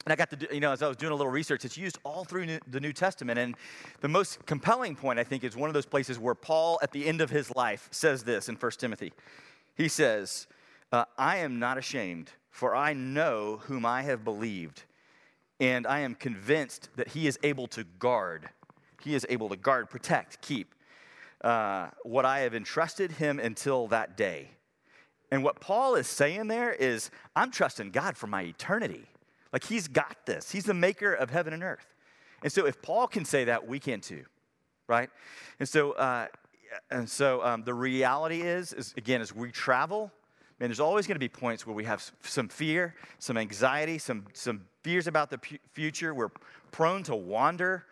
And 0.09 0.13
I 0.15 0.17
got 0.17 0.31
to, 0.31 0.37
do, 0.37 0.47
you 0.51 0.61
know, 0.61 0.73
as 0.73 0.81
I 0.81 0.89
was 0.89 0.97
doing 0.97 1.13
a 1.13 1.15
little 1.15 1.31
research, 1.31 1.67
it's 1.67 1.77
used 1.77 1.99
all 2.03 2.25
through 2.25 2.47
New, 2.47 2.59
the 2.67 2.81
New 2.81 2.95
Testament. 2.95 3.39
And 3.39 3.55
the 4.01 4.09
most 4.09 4.47
compelling 4.47 4.97
point, 4.97 5.19
I 5.19 5.23
think, 5.23 5.45
is 5.45 5.55
one 5.55 5.69
of 5.69 5.75
those 5.75 5.85
places 5.85 6.19
where 6.19 6.35
Paul, 6.35 6.79
at 6.83 6.93
the 6.93 7.05
end 7.05 7.21
of 7.21 7.29
his 7.29 7.55
life, 7.55 7.91
says 7.91 8.25
this 8.25 8.49
in 8.49 8.55
1 8.55 8.73
Timothy. 8.79 9.13
He 9.75 9.87
says, 9.87 10.47
uh, 10.93 11.05
I 11.19 11.37
am 11.37 11.59
not 11.59 11.77
ashamed, 11.77 12.31
for 12.49 12.75
I 12.75 12.95
know 12.95 13.61
whom 13.65 13.85
I 13.85 14.01
have 14.01 14.25
believed, 14.25 14.85
and 15.61 15.87
I 15.87 15.99
am 15.99 16.15
convinced 16.15 16.89
that 16.97 17.09
he 17.09 17.27
is 17.27 17.39
able 17.43 17.67
to 17.67 17.85
guard. 17.85 18.49
He 19.03 19.15
is 19.15 19.27
able 19.29 19.51
to 19.51 19.57
guard, 19.57 19.91
protect, 19.91 20.41
keep 20.41 20.75
uh, 21.45 21.89
what 22.03 22.25
I 22.25 22.39
have 22.39 22.55
entrusted 22.55 23.11
him 23.13 23.39
until 23.39 23.89
that 23.89 24.17
day. 24.17 24.53
And 25.31 25.45
what 25.45 25.61
Paul 25.61 25.97
is 25.97 26.07
saying 26.07 26.47
there 26.47 26.73
is, 26.73 27.11
I'm 27.37 27.51
trusting 27.51 27.91
God 27.91 28.17
for 28.17 28.27
my 28.27 28.41
eternity. 28.45 29.05
Like 29.53 29.65
he's 29.65 29.89
got 29.89 30.27
this. 30.27 30.51
He's 30.51 30.65
the 30.65 30.75
maker 30.75 31.13
of 31.13 31.31
heaven 31.31 31.53
and 31.53 31.63
earth. 31.63 31.87
And 32.43 32.53
so 32.53 32.67
if 32.67 32.81
Paul 32.83 33.07
can 33.09 33.25
say 33.25 33.45
that, 33.45 33.67
we 33.67 33.79
can 33.79 34.01
too, 34.01 34.25
right? 34.87 35.11
And 35.59 35.69
so, 35.69 35.93
uh, 35.93 36.27
and 36.91 37.09
so 37.09 37.43
um, 37.43 37.63
the 37.65 37.75
reality 37.75 38.43
is, 38.43 38.73
is, 38.73 38.95
again, 38.97 39.21
as 39.21 39.35
we 39.35 39.51
travel, 39.51 40.13
man, 40.61 40.69
there's 40.69 40.81
always 40.81 41.07
going 41.07 41.17
to 41.17 41.21
be 41.21 41.29
points 41.29 41.67
where 41.67 41.75
we 41.75 41.85
have 41.85 42.13
some 42.23 42.49
fear, 42.49 42.95
some 43.19 43.37
anxiety, 43.37 43.99
some, 43.99 44.27
some 44.35 44.63
fears 44.83 45.07
about 45.07 45.31
the 45.31 45.41
future. 45.73 46.15
We're 46.15 46.31
prone 46.71 47.03
to 47.05 47.17
wander, 47.17 47.87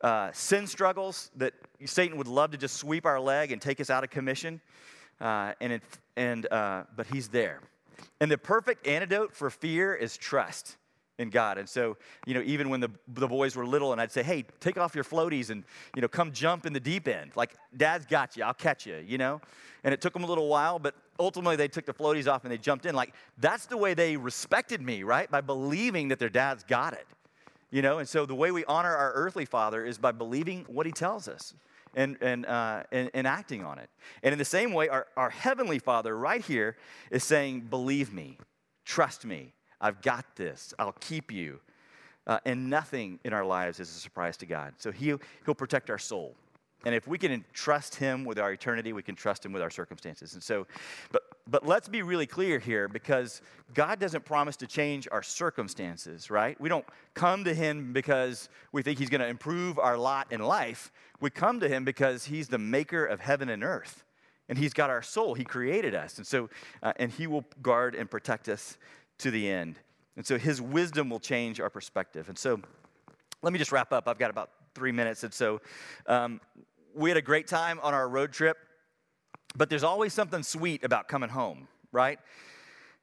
uh, 0.00 0.30
sin 0.32 0.66
struggles 0.66 1.30
that 1.36 1.52
Satan 1.84 2.16
would 2.16 2.28
love 2.28 2.52
to 2.52 2.56
just 2.56 2.76
sweep 2.76 3.04
our 3.06 3.20
leg 3.20 3.52
and 3.52 3.60
take 3.60 3.80
us 3.80 3.90
out 3.90 4.04
of 4.04 4.10
commission. 4.10 4.60
Uh, 5.20 5.52
and 5.60 5.74
it, 5.74 5.82
and, 6.16 6.50
uh, 6.50 6.84
but 6.96 7.06
he's 7.06 7.28
there. 7.28 7.60
And 8.20 8.30
the 8.30 8.38
perfect 8.38 8.86
antidote 8.86 9.34
for 9.34 9.50
fear 9.50 9.94
is 9.94 10.16
trust 10.16 10.76
in 11.18 11.30
God. 11.30 11.58
And 11.58 11.68
so, 11.68 11.96
you 12.26 12.34
know, 12.34 12.42
even 12.44 12.68
when 12.68 12.80
the, 12.80 12.90
the 13.08 13.28
boys 13.28 13.54
were 13.54 13.66
little 13.66 13.92
and 13.92 14.00
I'd 14.00 14.12
say, 14.12 14.22
hey, 14.22 14.44
take 14.60 14.78
off 14.78 14.94
your 14.94 15.04
floaties 15.04 15.50
and, 15.50 15.64
you 15.94 16.02
know, 16.02 16.08
come 16.08 16.32
jump 16.32 16.66
in 16.66 16.72
the 16.72 16.80
deep 16.80 17.06
end. 17.08 17.32
Like, 17.36 17.54
dad's 17.76 18.06
got 18.06 18.36
you, 18.36 18.44
I'll 18.44 18.54
catch 18.54 18.86
you, 18.86 19.02
you 19.06 19.18
know? 19.18 19.40
And 19.84 19.92
it 19.92 20.00
took 20.00 20.12
them 20.12 20.24
a 20.24 20.26
little 20.26 20.48
while, 20.48 20.78
but 20.78 20.94
ultimately 21.18 21.56
they 21.56 21.68
took 21.68 21.86
the 21.86 21.92
floaties 21.92 22.30
off 22.30 22.44
and 22.44 22.52
they 22.52 22.58
jumped 22.58 22.86
in. 22.86 22.94
Like, 22.94 23.14
that's 23.38 23.66
the 23.66 23.76
way 23.76 23.94
they 23.94 24.16
respected 24.16 24.80
me, 24.80 25.02
right? 25.02 25.30
By 25.30 25.40
believing 25.40 26.08
that 26.08 26.18
their 26.18 26.28
dad's 26.30 26.64
got 26.64 26.94
it, 26.94 27.06
you 27.70 27.82
know? 27.82 27.98
And 27.98 28.08
so 28.08 28.26
the 28.26 28.34
way 28.34 28.50
we 28.50 28.64
honor 28.64 28.94
our 28.94 29.12
earthly 29.12 29.44
father 29.44 29.84
is 29.84 29.98
by 29.98 30.12
believing 30.12 30.64
what 30.68 30.86
he 30.86 30.92
tells 30.92 31.28
us. 31.28 31.54
And, 31.94 32.16
and, 32.22 32.46
uh, 32.46 32.84
and, 32.90 33.10
and 33.12 33.26
acting 33.26 33.62
on 33.62 33.78
it. 33.78 33.90
And 34.22 34.32
in 34.32 34.38
the 34.38 34.46
same 34.46 34.72
way, 34.72 34.88
our, 34.88 35.06
our 35.14 35.28
Heavenly 35.28 35.78
Father 35.78 36.16
right 36.16 36.42
here 36.42 36.78
is 37.10 37.22
saying, 37.22 37.66
Believe 37.68 38.14
me, 38.14 38.38
trust 38.86 39.26
me, 39.26 39.52
I've 39.82 40.00
got 40.00 40.24
this. 40.36 40.72
I'll 40.78 40.96
keep 41.00 41.30
you. 41.30 41.60
Uh, 42.26 42.38
and 42.46 42.70
nothing 42.70 43.18
in 43.24 43.32
our 43.32 43.44
lives 43.44 43.80
is 43.80 43.90
a 43.90 44.00
surprise 44.00 44.36
to 44.38 44.46
God. 44.46 44.74
So 44.78 44.92
he'll, 44.92 45.20
he'll 45.44 45.54
protect 45.54 45.90
our 45.90 45.98
soul. 45.98 46.36
And 46.84 46.94
if 46.94 47.06
we 47.06 47.18
can 47.18 47.44
trust 47.52 47.94
him 47.94 48.24
with 48.24 48.38
our 48.38 48.52
eternity, 48.52 48.92
we 48.92 49.02
can 49.02 49.14
trust 49.14 49.44
him 49.44 49.52
with 49.52 49.62
our 49.62 49.70
circumstances. 49.70 50.34
And 50.34 50.42
so, 50.42 50.66
but, 51.12 51.22
but 51.46 51.66
let's 51.66 51.88
be 51.88 52.02
really 52.02 52.26
clear 52.26 52.58
here 52.58 52.88
because 52.88 53.40
God 53.74 54.00
doesn't 54.00 54.24
promise 54.24 54.56
to 54.56 54.66
change 54.66 55.06
our 55.12 55.22
circumstances, 55.22 56.30
right? 56.30 56.60
We 56.60 56.68
don't 56.68 56.86
come 57.14 57.44
to 57.44 57.54
him 57.54 57.92
because 57.92 58.48
we 58.72 58.82
think 58.82 58.98
he's 58.98 59.10
going 59.10 59.20
to 59.20 59.28
improve 59.28 59.78
our 59.78 59.96
lot 59.96 60.32
in 60.32 60.40
life. 60.40 60.90
We 61.20 61.30
come 61.30 61.60
to 61.60 61.68
him 61.68 61.84
because 61.84 62.24
he's 62.24 62.48
the 62.48 62.58
maker 62.58 63.04
of 63.04 63.20
heaven 63.20 63.48
and 63.48 63.62
earth. 63.62 64.04
And 64.48 64.58
he's 64.58 64.74
got 64.74 64.90
our 64.90 65.02
soul. 65.02 65.34
He 65.34 65.44
created 65.44 65.94
us. 65.94 66.18
And 66.18 66.26
so, 66.26 66.50
uh, 66.82 66.92
and 66.96 67.12
he 67.12 67.28
will 67.28 67.44
guard 67.62 67.94
and 67.94 68.10
protect 68.10 68.48
us 68.48 68.76
to 69.22 69.30
the 69.30 69.50
end. 69.50 69.78
And 70.16 70.26
so 70.26 70.38
his 70.38 70.60
wisdom 70.60 71.08
will 71.08 71.20
change 71.20 71.60
our 71.60 71.70
perspective. 71.70 72.28
And 72.28 72.38
so 72.38 72.60
let 73.42 73.52
me 73.52 73.58
just 73.58 73.72
wrap 73.72 73.92
up. 73.92 74.06
I've 74.06 74.18
got 74.18 74.30
about 74.30 74.50
three 74.74 74.92
minutes. 74.92 75.24
And 75.24 75.32
so 75.32 75.60
um, 76.06 76.40
we 76.94 77.10
had 77.10 77.16
a 77.16 77.22
great 77.22 77.46
time 77.46 77.80
on 77.82 77.94
our 77.94 78.08
road 78.08 78.32
trip, 78.32 78.58
but 79.56 79.70
there's 79.70 79.84
always 79.84 80.12
something 80.12 80.42
sweet 80.42 80.84
about 80.84 81.08
coming 81.08 81.30
home, 81.30 81.68
right? 81.92 82.18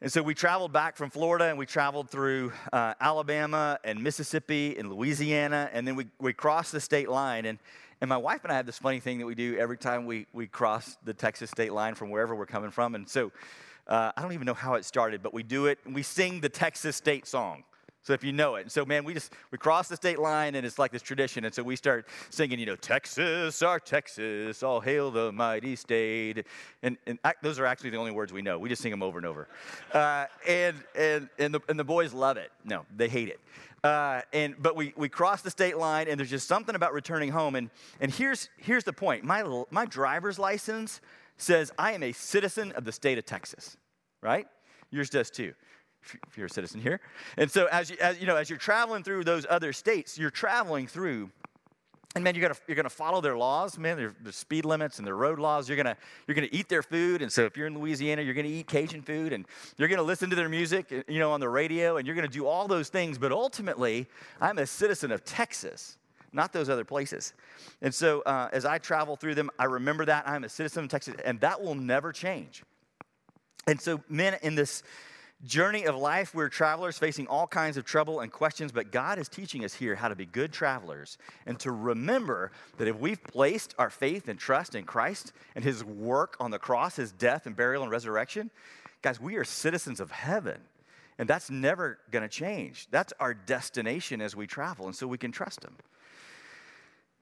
And 0.02 0.12
so 0.12 0.22
we 0.24 0.34
traveled 0.34 0.72
back 0.72 0.96
from 0.96 1.10
Florida 1.10 1.46
and 1.46 1.58
we 1.58 1.66
traveled 1.66 2.10
through 2.10 2.54
uh, 2.72 2.94
Alabama 3.02 3.80
and 3.84 4.02
Mississippi 4.02 4.78
and 4.78 4.90
Louisiana, 4.90 5.70
and 5.74 5.86
then 5.86 5.96
we, 5.96 6.08
we 6.20 6.32
crossed 6.32 6.72
the 6.72 6.80
state 6.80 7.10
line. 7.10 7.46
And, 7.46 7.60
and 8.00 8.08
my 8.08 8.18
wife 8.18 8.42
and 8.44 8.54
I 8.54 8.56
have 8.56 8.66
this 8.66 8.80
funny 8.80 9.02
thing 9.02 9.18
that 9.18 9.26
we 9.26 9.36
do 9.36 9.58
every 9.58 9.78
time 9.78 10.06
we, 10.06 10.26
we 10.32 10.48
cross 10.48 10.98
the 11.04 11.14
Texas 11.14 11.50
state 11.50 11.74
line 11.74 11.96
from 11.96 12.12
wherever 12.12 12.34
we're 12.34 12.46
coming 12.46 12.72
from. 12.72 12.96
And 12.96 13.10
so 13.10 13.32
uh, 13.90 14.12
I 14.16 14.22
don't 14.22 14.34
even 14.34 14.46
know 14.46 14.54
how 14.54 14.76
it 14.76 14.86
started, 14.86 15.22
but 15.22 15.34
we 15.34 15.44
do 15.44 15.66
it 15.66 15.80
we 15.86 16.04
sing 16.04 16.40
the 16.40 16.50
Texas 16.50 16.96
state 16.96 17.28
song. 17.28 17.64
So 18.02 18.14
if 18.14 18.24
you 18.24 18.32
know 18.32 18.56
it. 18.56 18.62
And 18.62 18.72
So 18.72 18.86
man, 18.86 19.04
we 19.04 19.14
just 19.14 19.34
we 19.52 19.58
cross 19.58 19.88
the 19.88 19.96
state 19.96 20.20
line 20.20 20.56
and 20.56 20.66
it's 20.66 20.80
like 20.80 20.92
this 20.92 21.02
tradition. 21.02 21.46
And 21.46 21.54
so 21.54 21.62
we 21.62 21.76
start 21.76 22.08
singing, 22.30 22.58
you 22.58 22.66
know, 22.66 22.76
Texas, 22.76 23.62
our 23.62 23.80
Texas, 23.80 24.64
all 24.64 24.80
hail 24.80 25.12
the 25.12 25.32
mighty 25.32 25.76
state. 25.76 26.46
And, 26.82 26.98
and 27.06 27.20
those 27.42 27.60
are 27.60 27.66
actually 27.66 27.90
the 27.90 27.98
only 27.98 28.12
words 28.12 28.32
we 28.32 28.42
know. 28.42 28.58
We 28.58 28.70
just 28.70 28.82
sing 28.82 28.92
them 28.92 29.04
over 29.04 29.20
and 29.20 29.28
over. 29.28 29.48
Uh, 29.94 30.26
and 30.48 30.78
and 30.96 31.30
and 31.38 31.54
the, 31.54 31.60
and 31.68 31.78
the 31.78 31.84
boys 31.84 32.14
love 32.14 32.38
it. 32.38 32.52
No, 32.64 32.86
they 32.96 33.10
hate 33.10 33.28
it. 33.28 33.40
Uh, 33.84 34.22
and 34.34 34.56
but 34.60 34.76
we 34.76 34.94
we 34.96 35.10
cross 35.10 35.42
the 35.42 35.52
state 35.52 35.78
line 35.78 36.08
and 36.08 36.20
there's 36.20 36.30
just 36.30 36.48
something 36.48 36.76
about 36.76 36.94
returning 36.94 37.30
home. 37.30 37.56
And 37.56 37.70
and 38.00 38.12
here's 38.12 38.50
here's 38.58 38.86
the 38.86 38.94
point. 38.94 39.24
My 39.24 39.44
my 39.72 39.86
driver's 39.86 40.40
license 40.40 41.02
says 41.42 41.72
I 41.78 41.94
am 41.94 42.04
a 42.04 42.12
citizen 42.12 42.72
of 42.74 42.86
the 42.86 42.92
state 42.92 43.18
of 43.18 43.26
Texas, 43.26 43.78
right? 44.22 44.48
Yours 44.92 45.10
does 45.10 45.30
too 45.30 45.54
if 46.28 46.38
you're 46.38 46.48
a 46.48 46.50
citizen 46.50 46.82
here. 46.82 47.00
And 47.38 47.50
so 47.52 47.68
as 47.68 47.90
you, 47.90 47.98
as, 48.00 48.20
you 48.20 48.28
know, 48.28 48.36
as 48.36 48.50
you're 48.50 48.60
traveling 48.60 49.04
through 49.04 49.24
those 49.24 49.46
other 49.50 49.74
states, 49.74 50.18
you're 50.18 50.30
traveling 50.30 50.88
through, 50.88 51.30
and 52.16 52.24
man, 52.24 52.36
you're 52.36 52.42
gonna, 52.42 52.60
you're 52.68 52.76
gonna 52.76 52.90
follow 52.90 53.22
their 53.22 53.38
laws, 53.38 53.78
man, 53.78 53.98
their, 53.98 54.16
their 54.22 54.32
speed 54.32 54.66
limits 54.66 54.98
and 54.98 55.06
their 55.06 55.16
road 55.16 55.40
laws. 55.40 55.68
You're 55.68 55.78
gonna, 55.78 55.98
you're 56.28 56.36
gonna 56.36 56.48
eat 56.52 56.70
their 56.70 56.82
food. 56.82 57.22
And 57.22 57.32
so 57.32 57.46
if 57.46 57.56
you're 57.56 57.68
in 57.68 57.78
Louisiana, 57.78 58.22
you're 58.22 58.34
gonna 58.34 58.48
eat 58.48 58.68
Cajun 58.68 59.02
food 59.02 59.34
and 59.34 59.46
you're 59.78 59.90
gonna 59.90 60.02
listen 60.02 60.30
to 60.30 60.36
their 60.36 60.50
music, 60.50 61.06
you 61.08 61.20
know, 61.20 61.32
on 61.32 61.40
the 61.40 61.50
radio, 61.50 61.98
and 61.98 62.08
you're 62.08 62.16
gonna 62.16 62.28
do 62.28 62.48
all 62.48 62.68
those 62.68 62.90
things. 62.90 63.18
But 63.18 63.32
ultimately, 63.32 64.08
I'm 64.42 64.58
a 64.58 64.66
citizen 64.66 65.12
of 65.12 65.24
Texas 65.24 65.99
not 66.34 66.54
those 66.54 66.70
other 66.70 66.86
places. 66.86 67.34
And 67.82 67.94
so 67.94 68.22
uh, 68.22 68.50
as 68.52 68.66
I 68.66 68.78
travel 68.78 69.16
through 69.16 69.36
them, 69.36 69.50
I 69.58 69.66
remember 69.66 70.06
that 70.06 70.28
I'm 70.28 70.44
a 70.44 70.50
citizen 70.50 70.86
of 70.86 70.90
Texas, 70.90 71.16
and 71.24 71.40
that 71.42 71.62
will 71.62 71.76
never 71.76 72.12
change. 72.12 72.64
And 73.68 73.80
so, 73.80 74.02
men, 74.10 74.38
in 74.42 74.56
this 74.56 74.84
journey 75.44 75.86
of 75.86 75.96
life, 75.96 76.36
we're 76.36 76.50
travelers 76.50 76.98
facing 76.98 77.28
all 77.28 77.48
kinds 77.48 77.78
of 77.78 77.86
trouble 77.86 78.20
and 78.20 78.32
questions, 78.32 78.72
but 78.72 78.92
God 78.92 79.20
is 79.20 79.30
teaching 79.30 79.64
us 79.64 79.74
here 79.74 79.96
how 79.96 80.10
to 80.10 80.16
be 80.16 80.26
good 80.26 80.52
travelers 80.52 81.18
and 81.46 81.58
to 81.60 81.72
remember 81.72 82.52
that 82.78 82.88
if 82.88 82.98
we've 82.98 83.24
placed 83.24 83.74
our 83.78 83.90
faith 83.90 84.28
and 84.28 84.38
trust 84.38 84.76
in 84.76 84.84
Christ 84.84 85.32
and 85.56 85.64
his 85.64 85.84
work 85.84 86.36
on 86.40 86.52
the 86.52 86.60
cross, 86.60 86.98
his 86.98 87.12
death 87.12 87.46
and 87.46 87.56
burial 87.56 87.84
and 87.84 87.92
resurrection, 87.92 88.52
guys, 89.02 89.20
we 89.20 89.36
are 89.38 89.46
citizens 89.46 90.00
of 90.00 90.12
heaven. 90.12 90.60
And 91.18 91.28
that's 91.28 91.50
never 91.50 92.00
going 92.12 92.24
to 92.24 92.30
change. 92.30 92.88
That's 92.92 93.14
our 93.20 93.34
destination 93.34 94.22
as 94.22 94.36
we 94.36 94.48
travel, 94.48 94.86
and 94.86 94.96
so 94.96 95.06
we 95.06 95.18
can 95.18 95.34
trust 95.34 95.64
him. 95.64 95.76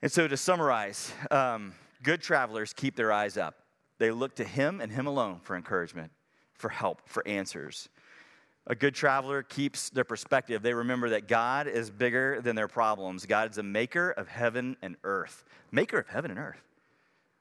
And 0.02 0.12
so, 0.12 0.28
to 0.28 0.38
summarize, 0.38 1.12
um, 1.32 1.74
good 2.04 2.22
travelers 2.22 2.72
keep 2.74 2.96
their 2.96 3.12
eyes 3.12 3.38
up. 3.38 3.56
They 3.98 4.12
look 4.12 4.36
to 4.36 4.44
him 4.44 4.80
and 4.80 4.92
him 4.92 5.08
alone 5.08 5.40
for 5.42 5.56
encouragement, 5.56 6.12
for 6.54 6.70
help, 6.70 7.02
for 7.10 7.28
answers. 7.28 7.90
A 8.68 8.76
good 8.76 8.94
traveler 8.94 9.44
keeps 9.44 9.90
their 9.90 10.04
perspective. 10.04 10.62
They 10.62 10.74
remember 10.74 11.10
that 11.10 11.28
God 11.28 11.68
is 11.68 11.90
bigger 11.90 12.42
than 12.42 12.56
their 12.56 12.68
problems. 12.68 13.26
God 13.26 13.50
is 13.50 13.58
a 13.58 13.64
maker 13.64 14.12
of 14.12 14.28
heaven 14.28 14.76
and 14.82 14.98
earth. 15.04 15.46
Maker 15.72 16.00
of 16.00 16.08
heaven 16.08 16.32
and 16.32 16.40
earth. 16.40 16.62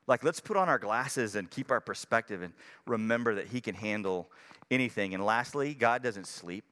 Like, 0.07 0.23
let's 0.23 0.39
put 0.39 0.57
on 0.57 0.69
our 0.69 0.79
glasses 0.79 1.35
and 1.35 1.51
keep 1.51 1.71
our 1.73 1.81
perspective 1.81 2.43
and 2.43 2.53
remember 2.87 3.35
that 3.35 3.49
He 3.49 3.61
can 3.61 3.75
handle 3.75 4.31
anything. 4.71 5.15
And 5.15 5.25
lastly, 5.25 5.75
God 5.75 6.03
doesn't 6.03 6.29
sleep, 6.29 6.65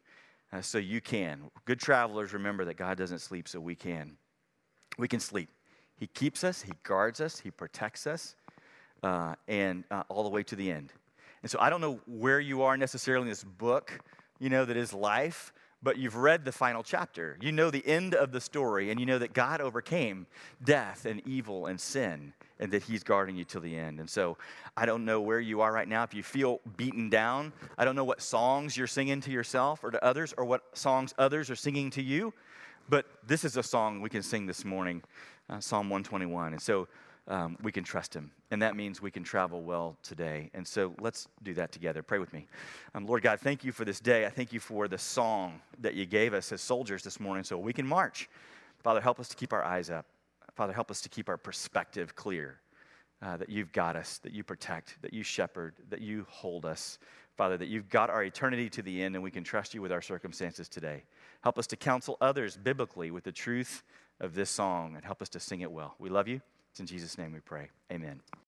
uh, 0.53 0.61
so 0.61 0.79
you 0.79 1.01
can. 1.01 1.51
Good 1.65 1.81
travelers 1.81 2.33
remember 2.33 2.65
that 2.67 2.77
God 2.77 2.97
doesn't 2.97 3.19
sleep, 3.19 3.49
so 3.49 3.59
we 3.59 3.75
can. 3.75 4.17
We 4.99 5.09
can 5.09 5.19
sleep. 5.19 5.51
He 6.05 6.09
keeps 6.09 6.45
us, 6.45 6.61
He 6.61 6.73
guards 6.83 7.23
us, 7.23 7.39
He 7.39 7.51
protects 7.51 8.07
us, 8.07 8.37
uh, 9.03 9.37
and 9.49 9.85
uh, 9.91 10.03
all 10.11 10.23
the 10.23 10.29
way 10.29 10.43
to 10.43 10.55
the 10.55 10.71
end. 10.71 10.93
And 11.41 11.51
so 11.51 11.59
I 11.59 11.71
don't 11.71 11.81
know 11.81 11.99
where 12.07 12.41
you 12.41 12.61
are 12.61 12.77
necessarily 12.77 13.23
in 13.23 13.31
this 13.31 13.43
book 13.43 14.03
you 14.39 14.51
know, 14.51 14.67
that 14.67 14.77
is 14.77 14.93
life, 14.93 15.55
but 15.83 15.97
you've 15.97 16.17
read 16.17 16.45
the 16.45 16.53
final 16.53 16.83
chapter. 16.83 17.39
You 17.41 17.53
know 17.53 17.71
the 17.71 17.87
end 17.87 18.15
of 18.15 18.33
the 18.33 18.41
story, 18.43 18.91
and 18.91 19.01
you 19.01 19.07
know 19.07 19.19
that 19.19 19.33
God 19.33 19.63
overcame 19.63 20.27
death 20.63 21.07
and 21.07 21.23
evil 21.27 21.65
and 21.65 21.81
sin, 21.81 22.35
and 22.61 22.71
that 22.73 22.83
He's 22.83 23.03
guarding 23.03 23.35
you 23.35 23.45
till 23.45 23.63
the 23.63 23.75
end. 23.75 23.99
And 23.99 24.11
so 24.11 24.37
I 24.77 24.85
don't 24.85 25.07
know 25.07 25.23
where 25.23 25.41
you 25.41 25.63
are 25.63 25.73
right 25.73 25.89
now. 25.89 26.03
If 26.03 26.13
you 26.13 26.23
feel 26.23 26.61
beaten 26.77 27.09
down, 27.09 27.55
I 27.79 27.87
don't 27.87 27.97
know 27.97 28.05
what 28.05 28.21
songs 28.21 28.77
you're 28.77 28.87
singing 28.87 29.23
to 29.23 29.31
yourself 29.31 29.83
or 29.83 29.91
to 29.91 30.05
others, 30.05 30.35
or 30.37 30.45
what 30.45 30.77
songs 30.77 31.15
others 31.17 31.49
are 31.49 31.57
singing 31.57 31.89
to 31.93 32.03
you, 32.03 32.35
but 32.89 33.07
this 33.27 33.45
is 33.45 33.57
a 33.57 33.63
song 33.63 34.03
we 34.03 34.11
can 34.11 34.23
sing 34.23 34.45
this 34.45 34.65
morning 34.65 35.03
uh, 35.49 35.61
Psalm 35.61 35.89
121. 35.91 36.53
And 36.53 36.63
so 36.63 36.89
um, 37.29 37.57
we 37.63 37.73
can 37.73 37.85
trust 37.85 38.15
him. 38.15 38.31
And 38.51 38.61
that 38.63 38.77
means 38.77 39.01
we 39.01 39.11
can 39.11 39.25
travel 39.25 39.63
well 39.63 39.97
today. 40.03 40.51
And 40.55 40.67
so 40.67 40.95
let's 41.01 41.29
do 41.43 41.55
that 41.55 41.73
together. 41.73 42.03
Pray 42.03 42.19
with 42.19 42.33
me. 42.33 42.47
Um, 42.95 43.07
Lord 43.07 43.23
God, 43.23 43.41
thank 43.41 43.65
you 43.65 43.73
for 43.73 43.85
this 43.85 44.01
day. 44.01 44.27
I 44.27 44.31
thank 44.31 44.53
you 44.53 44.61
for 44.61 44.89
the 44.89 44.99
song 44.99 45.61
that 45.81 45.95
you 45.95 46.07
gave 46.07 46.35
us 46.35 46.53
as 46.53 46.61
soldiers 46.61 47.03
this 47.03 47.19
morning 47.19 47.45
so 47.45 47.57
we 47.57 47.73
can 47.73 47.87
march. 47.87 48.29
Father, 48.83 49.01
help 49.01 49.19
us 49.19 49.29
to 49.29 49.37
keep 49.37 49.53
our 49.53 49.65
eyes 49.65 49.91
up. 49.91 50.07
Father, 50.55 50.73
help 50.73 50.91
us 50.91 51.01
to 51.01 51.09
keep 51.09 51.29
our 51.29 51.39
perspective 51.39 52.15
clear. 52.15 52.61
Uh, 53.23 53.39
that 53.39 53.49
you've 53.49 53.73
got 53.73 53.97
us, 53.97 54.19
that 54.19 54.33
you 54.35 54.45
protect, 54.45 55.01
that 55.01 55.15
you 55.15 55.23
shepherd, 55.23 55.73
that 55.89 56.03
you 56.03 56.27
hold 56.29 56.67
us. 56.67 56.99
Father, 57.39 57.57
that 57.57 57.69
you've 57.69 57.89
got 57.89 58.11
our 58.11 58.23
eternity 58.23 58.69
to 58.69 58.83
the 58.83 59.03
end 59.03 59.15
and 59.15 59.25
we 59.25 59.31
can 59.31 59.43
trust 59.43 59.73
you 59.73 59.81
with 59.81 59.91
our 59.91 60.03
circumstances 60.03 60.69
today. 60.69 61.05
Help 61.41 61.59
us 61.59 61.67
to 61.69 61.77
counsel 61.77 62.19
others 62.21 62.59
biblically 62.59 63.11
with 63.11 63.25
the 63.25 63.33
truth 63.33 63.83
of 64.21 64.35
this 64.35 64.51
song 64.51 64.95
and 64.97 65.05
help 65.05 65.23
us 65.23 65.29
to 65.31 65.41
sing 65.41 65.61
it 65.61 65.71
well. 65.71 65.95
We 65.99 66.09
love 66.09 66.29
you. 66.29 66.41
It's 66.71 66.81
in 66.81 66.87
Jesus' 66.87 67.19
name 67.19 67.33
we 67.33 67.41
pray. 67.41 67.69
Amen. 67.93 68.21